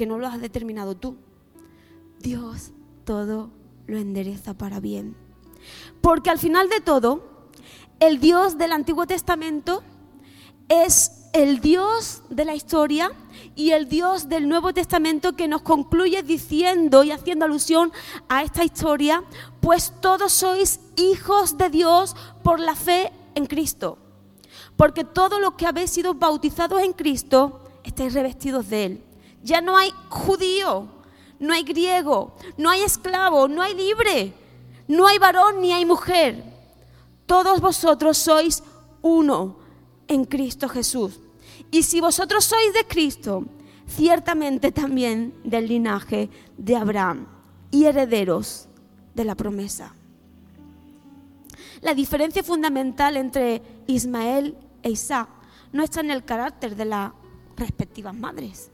que 0.00 0.06
no 0.06 0.18
lo 0.18 0.28
has 0.28 0.40
determinado 0.40 0.96
tú. 0.96 1.18
Dios 2.20 2.70
todo 3.04 3.50
lo 3.86 3.98
endereza 3.98 4.54
para 4.54 4.80
bien. 4.80 5.14
Porque 6.00 6.30
al 6.30 6.38
final 6.38 6.70
de 6.70 6.80
todo, 6.80 7.50
el 7.98 8.18
Dios 8.18 8.56
del 8.56 8.72
Antiguo 8.72 9.06
Testamento 9.06 9.82
es 10.70 11.28
el 11.34 11.60
Dios 11.60 12.22
de 12.30 12.46
la 12.46 12.54
historia 12.54 13.12
y 13.54 13.72
el 13.72 13.90
Dios 13.90 14.30
del 14.30 14.48
Nuevo 14.48 14.72
Testamento 14.72 15.36
que 15.36 15.48
nos 15.48 15.60
concluye 15.60 16.22
diciendo 16.22 17.04
y 17.04 17.10
haciendo 17.10 17.44
alusión 17.44 17.92
a 18.30 18.42
esta 18.42 18.64
historia, 18.64 19.22
pues 19.60 19.92
todos 20.00 20.32
sois 20.32 20.80
hijos 20.96 21.58
de 21.58 21.68
Dios 21.68 22.16
por 22.42 22.58
la 22.58 22.74
fe 22.74 23.12
en 23.34 23.44
Cristo. 23.44 23.98
Porque 24.78 25.04
todos 25.04 25.38
los 25.42 25.56
que 25.56 25.66
habéis 25.66 25.90
sido 25.90 26.14
bautizados 26.14 26.80
en 26.80 26.94
Cristo, 26.94 27.60
estáis 27.84 28.14
revestidos 28.14 28.70
de 28.70 28.84
Él. 28.86 29.04
Ya 29.42 29.60
no 29.60 29.76
hay 29.76 29.92
judío, 30.08 30.88
no 31.38 31.52
hay 31.52 31.62
griego, 31.62 32.34
no 32.56 32.70
hay 32.70 32.82
esclavo, 32.82 33.48
no 33.48 33.62
hay 33.62 33.74
libre, 33.74 34.34
no 34.86 35.06
hay 35.06 35.18
varón 35.18 35.60
ni 35.60 35.72
hay 35.72 35.84
mujer. 35.86 36.44
Todos 37.26 37.60
vosotros 37.60 38.18
sois 38.18 38.62
uno 39.02 39.56
en 40.06 40.24
Cristo 40.24 40.68
Jesús. 40.68 41.18
Y 41.70 41.82
si 41.82 42.00
vosotros 42.00 42.44
sois 42.44 42.74
de 42.74 42.86
Cristo, 42.86 43.44
ciertamente 43.86 44.72
también 44.72 45.34
del 45.44 45.68
linaje 45.68 46.28
de 46.58 46.76
Abraham 46.76 47.26
y 47.70 47.84
herederos 47.84 48.68
de 49.14 49.24
la 49.24 49.34
promesa. 49.34 49.94
La 51.80 51.94
diferencia 51.94 52.42
fundamental 52.42 53.16
entre 53.16 53.62
Ismael 53.86 54.56
e 54.82 54.90
Isaac 54.90 55.28
no 55.72 55.82
está 55.82 56.00
en 56.00 56.10
el 56.10 56.24
carácter 56.24 56.76
de 56.76 56.84
las 56.84 57.12
respectivas 57.56 58.14
madres 58.14 58.70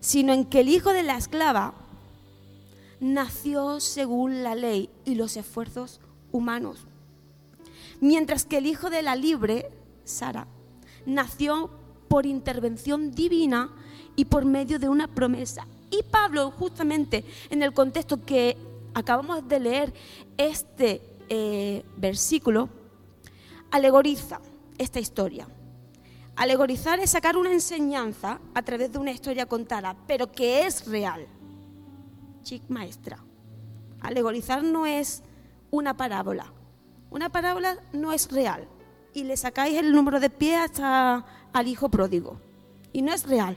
sino 0.00 0.32
en 0.32 0.44
que 0.44 0.60
el 0.60 0.68
hijo 0.68 0.92
de 0.92 1.02
la 1.02 1.16
esclava 1.16 1.74
nació 3.00 3.80
según 3.80 4.42
la 4.42 4.54
ley 4.54 4.90
y 5.04 5.14
los 5.14 5.36
esfuerzos 5.36 6.00
humanos. 6.32 6.86
Mientras 8.00 8.44
que 8.44 8.58
el 8.58 8.66
hijo 8.66 8.90
de 8.90 9.02
la 9.02 9.16
libre, 9.16 9.70
Sara, 10.04 10.46
nació 11.06 11.70
por 12.08 12.26
intervención 12.26 13.12
divina 13.12 13.70
y 14.16 14.24
por 14.26 14.44
medio 14.44 14.78
de 14.78 14.88
una 14.88 15.08
promesa. 15.08 15.66
Y 15.90 16.02
Pablo, 16.02 16.50
justamente 16.50 17.24
en 17.50 17.62
el 17.62 17.72
contexto 17.72 18.24
que 18.24 18.56
acabamos 18.94 19.46
de 19.48 19.60
leer 19.60 19.94
este 20.36 21.00
eh, 21.28 21.84
versículo, 21.96 22.68
alegoriza 23.70 24.40
esta 24.76 25.00
historia. 25.00 25.46
Alegorizar 26.38 27.00
es 27.00 27.10
sacar 27.10 27.36
una 27.36 27.50
enseñanza 27.50 28.38
a 28.54 28.62
través 28.62 28.92
de 28.92 28.98
una 28.98 29.10
historia 29.10 29.46
contada, 29.46 29.96
pero 30.06 30.30
que 30.30 30.66
es 30.66 30.86
real. 30.86 31.26
Chic 32.44 32.62
maestra. 32.68 33.18
Alegorizar 34.00 34.62
no 34.62 34.86
es 34.86 35.24
una 35.72 35.96
parábola. 35.96 36.52
Una 37.10 37.28
parábola 37.28 37.78
no 37.92 38.12
es 38.12 38.30
real. 38.30 38.68
Y 39.12 39.24
le 39.24 39.36
sacáis 39.36 39.78
el 39.78 39.90
número 39.90 40.20
de 40.20 40.30
pie 40.30 40.54
hasta 40.54 41.26
al 41.52 41.66
hijo 41.66 41.88
pródigo. 41.88 42.40
Y 42.92 43.02
no 43.02 43.12
es 43.12 43.26
real. 43.26 43.56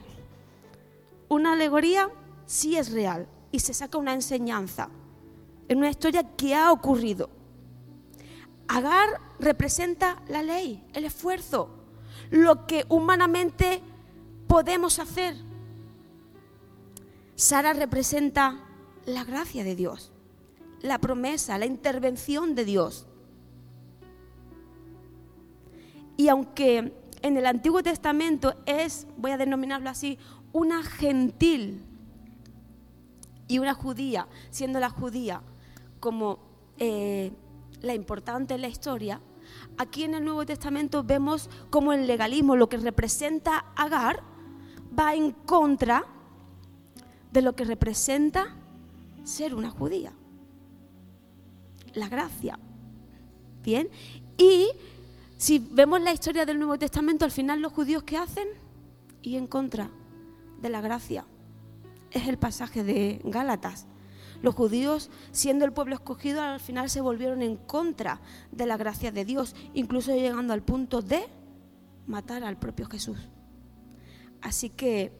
Una 1.28 1.52
alegoría 1.52 2.10
sí 2.46 2.76
es 2.76 2.90
real 2.90 3.28
y 3.52 3.60
se 3.60 3.74
saca 3.74 3.96
una 3.96 4.12
enseñanza 4.12 4.88
en 5.68 5.78
una 5.78 5.90
historia 5.90 6.24
que 6.36 6.56
ha 6.56 6.72
ocurrido. 6.72 7.30
Agar 8.66 9.08
representa 9.38 10.20
la 10.26 10.42
ley, 10.42 10.84
el 10.94 11.04
esfuerzo, 11.04 11.81
lo 12.32 12.66
que 12.66 12.86
humanamente 12.88 13.82
podemos 14.48 14.98
hacer. 14.98 15.36
Sara 17.36 17.74
representa 17.74 18.58
la 19.04 19.22
gracia 19.22 19.64
de 19.64 19.76
Dios, 19.76 20.12
la 20.80 20.98
promesa, 20.98 21.58
la 21.58 21.66
intervención 21.66 22.54
de 22.54 22.64
Dios. 22.64 23.06
Y 26.16 26.28
aunque 26.28 26.94
en 27.20 27.36
el 27.36 27.46
Antiguo 27.46 27.82
Testamento 27.82 28.54
es, 28.64 29.06
voy 29.18 29.32
a 29.32 29.36
denominarlo 29.36 29.90
así, 29.90 30.18
una 30.52 30.82
gentil 30.82 31.84
y 33.46 33.58
una 33.58 33.74
judía, 33.74 34.26
siendo 34.50 34.80
la 34.80 34.88
judía 34.88 35.42
como 36.00 36.38
eh, 36.78 37.30
la 37.82 37.94
importante 37.94 38.54
en 38.54 38.62
la 38.62 38.68
historia, 38.68 39.20
aquí 39.78 40.04
en 40.04 40.14
el 40.14 40.24
Nuevo 40.24 40.46
Testamento 40.46 41.02
vemos 41.02 41.50
cómo 41.70 41.92
el 41.92 42.06
legalismo, 42.06 42.56
lo 42.56 42.68
que 42.68 42.76
representa 42.76 43.64
Agar, 43.76 44.22
va 44.98 45.14
en 45.14 45.32
contra 45.32 46.04
de 47.32 47.42
lo 47.42 47.54
que 47.54 47.64
representa 47.64 48.54
ser 49.24 49.54
una 49.54 49.70
judía. 49.70 50.12
La 51.94 52.08
gracia. 52.08 52.58
Bien. 53.62 53.88
Y 54.36 54.68
si 55.36 55.58
vemos 55.58 56.00
la 56.00 56.12
historia 56.12 56.44
del 56.44 56.58
Nuevo 56.58 56.78
Testamento, 56.78 57.24
al 57.24 57.30
final 57.30 57.60
los 57.60 57.72
judíos 57.72 58.02
¿qué 58.02 58.16
hacen? 58.16 58.48
Y 59.22 59.36
en 59.36 59.46
contra 59.46 59.90
de 60.60 60.68
la 60.68 60.80
gracia. 60.80 61.24
Es 62.10 62.28
el 62.28 62.38
pasaje 62.38 62.84
de 62.84 63.20
Gálatas. 63.24 63.86
Los 64.42 64.54
judíos, 64.54 65.10
siendo 65.30 65.64
el 65.64 65.72
pueblo 65.72 65.94
escogido, 65.94 66.42
al 66.42 66.60
final 66.60 66.90
se 66.90 67.00
volvieron 67.00 67.42
en 67.42 67.56
contra 67.56 68.20
de 68.50 68.66
la 68.66 68.76
gracia 68.76 69.12
de 69.12 69.24
Dios, 69.24 69.54
incluso 69.72 70.14
llegando 70.14 70.52
al 70.52 70.62
punto 70.62 71.00
de 71.00 71.24
matar 72.06 72.44
al 72.44 72.58
propio 72.58 72.86
Jesús. 72.86 73.28
Así 74.40 74.68
que 74.68 75.12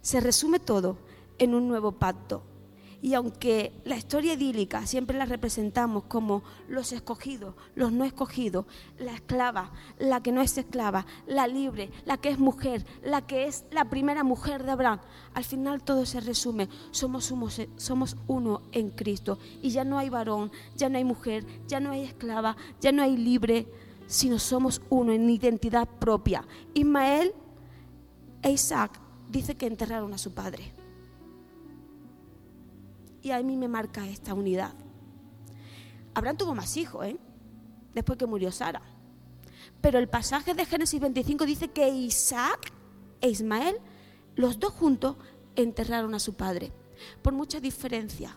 se 0.00 0.20
resume 0.20 0.58
todo 0.58 0.98
en 1.38 1.54
un 1.54 1.68
nuevo 1.68 1.92
pacto, 1.92 2.42
y 3.02 3.14
aunque 3.14 3.72
la 3.84 3.96
historia 3.96 4.34
idílica 4.34 4.86
siempre 4.86 5.18
la 5.18 5.26
representamos 5.26 6.04
como 6.04 6.42
los 6.68 6.92
escogidos, 6.92 7.54
los 7.74 7.92
no 7.92 8.04
escogidos, 8.04 8.66
la 8.98 9.12
esclava, 9.12 9.70
la 9.98 10.22
que 10.22 10.32
no 10.32 10.40
es 10.40 10.56
esclava, 10.56 11.06
la 11.26 11.46
libre, 11.46 11.90
la 12.04 12.16
que 12.16 12.30
es 12.30 12.38
mujer, 12.38 12.86
la 13.02 13.26
que 13.26 13.46
es 13.46 13.64
la 13.70 13.84
primera 13.86 14.24
mujer 14.24 14.64
de 14.64 14.72
Abraham, 14.72 15.00
al 15.34 15.44
final 15.44 15.82
todo 15.82 16.06
se 16.06 16.20
resume, 16.20 16.68
somos, 16.90 17.30
uno 18.26 18.62
en 18.72 18.90
Cristo. 18.90 19.38
Y 19.62 19.70
ya 19.70 19.84
no 19.84 19.98
hay 19.98 20.08
varón, 20.08 20.50
ya 20.74 20.88
no 20.88 20.96
hay 20.96 21.04
mujer, 21.04 21.46
ya 21.68 21.80
no 21.80 21.90
hay 21.90 22.02
esclava, 22.02 22.56
ya 22.80 22.92
no 22.92 23.02
hay 23.02 23.16
libre, 23.16 23.66
sino 24.06 24.38
somos 24.38 24.80
uno 24.88 25.12
en 25.12 25.28
identidad 25.28 25.88
propia. 25.88 26.46
Ismael 26.74 27.32
e 28.42 28.50
Isaac 28.50 28.98
dice 29.28 29.54
que 29.54 29.66
enterraron 29.66 30.14
a 30.14 30.18
su 30.18 30.32
padre 30.32 30.75
y 33.26 33.32
a 33.32 33.42
mí 33.42 33.56
me 33.56 33.66
marca 33.66 34.06
esta 34.06 34.34
unidad. 34.34 34.72
Abraham 36.14 36.36
tuvo 36.36 36.54
más 36.54 36.76
hijos, 36.76 37.06
¿eh? 37.06 37.16
Después 37.92 38.16
que 38.16 38.26
murió 38.26 38.52
Sara. 38.52 38.82
Pero 39.80 39.98
el 39.98 40.08
pasaje 40.08 40.54
de 40.54 40.64
Génesis 40.64 41.00
25 41.00 41.44
dice 41.44 41.68
que 41.68 41.88
Isaac 41.88 42.72
e 43.20 43.28
Ismael, 43.28 43.78
los 44.36 44.60
dos 44.60 44.72
juntos, 44.72 45.16
enterraron 45.56 46.14
a 46.14 46.20
su 46.20 46.34
padre. 46.34 46.72
Por 47.20 47.32
mucha 47.32 47.58
diferencia 47.58 48.36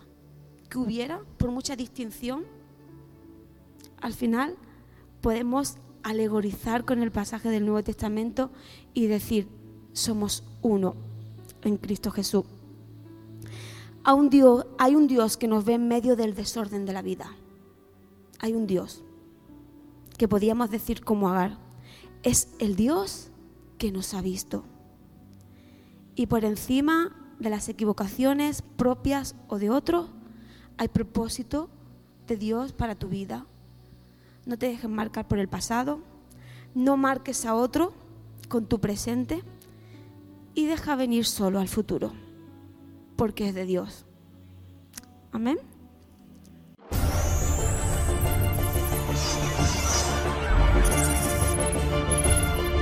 que 0.68 0.78
hubiera, 0.78 1.20
por 1.38 1.52
mucha 1.52 1.76
distinción, 1.76 2.44
al 4.00 4.12
final 4.12 4.56
podemos 5.20 5.76
alegorizar 6.02 6.84
con 6.84 7.00
el 7.00 7.12
pasaje 7.12 7.48
del 7.48 7.64
Nuevo 7.64 7.84
Testamento 7.84 8.50
y 8.92 9.06
decir, 9.06 9.46
somos 9.92 10.42
uno 10.62 10.96
en 11.62 11.76
Cristo 11.76 12.10
Jesús 12.10 12.44
hay 14.02 14.94
un 14.94 15.06
Dios 15.06 15.36
que 15.36 15.48
nos 15.48 15.64
ve 15.64 15.74
en 15.74 15.88
medio 15.88 16.16
del 16.16 16.34
desorden 16.34 16.86
de 16.86 16.92
la 16.92 17.02
vida. 17.02 17.36
Hay 18.38 18.54
un 18.54 18.66
Dios 18.66 19.02
que 20.16 20.28
podríamos 20.28 20.70
decir 20.70 21.04
como 21.04 21.28
Agar. 21.28 21.58
Es 22.22 22.48
el 22.58 22.76
Dios 22.76 23.30
que 23.78 23.92
nos 23.92 24.14
ha 24.14 24.22
visto. 24.22 24.64
Y 26.14 26.26
por 26.26 26.44
encima 26.44 27.16
de 27.38 27.50
las 27.50 27.68
equivocaciones 27.68 28.62
propias 28.62 29.34
o 29.48 29.58
de 29.58 29.70
otros, 29.70 30.08
hay 30.76 30.88
propósito 30.88 31.68
de 32.26 32.36
Dios 32.36 32.72
para 32.72 32.94
tu 32.94 33.08
vida. 33.08 33.46
No 34.46 34.58
te 34.58 34.66
dejes 34.66 34.90
marcar 34.90 35.28
por 35.28 35.38
el 35.38 35.48
pasado, 35.48 36.00
no 36.74 36.96
marques 36.96 37.44
a 37.44 37.54
otro 37.54 37.92
con 38.48 38.66
tu 38.66 38.80
presente 38.80 39.42
y 40.54 40.66
deja 40.66 40.96
venir 40.96 41.26
solo 41.26 41.60
al 41.60 41.68
futuro 41.68 42.12
porque 43.20 43.50
es 43.50 43.54
de 43.54 43.66
Dios. 43.66 44.06
Amén. 45.30 45.58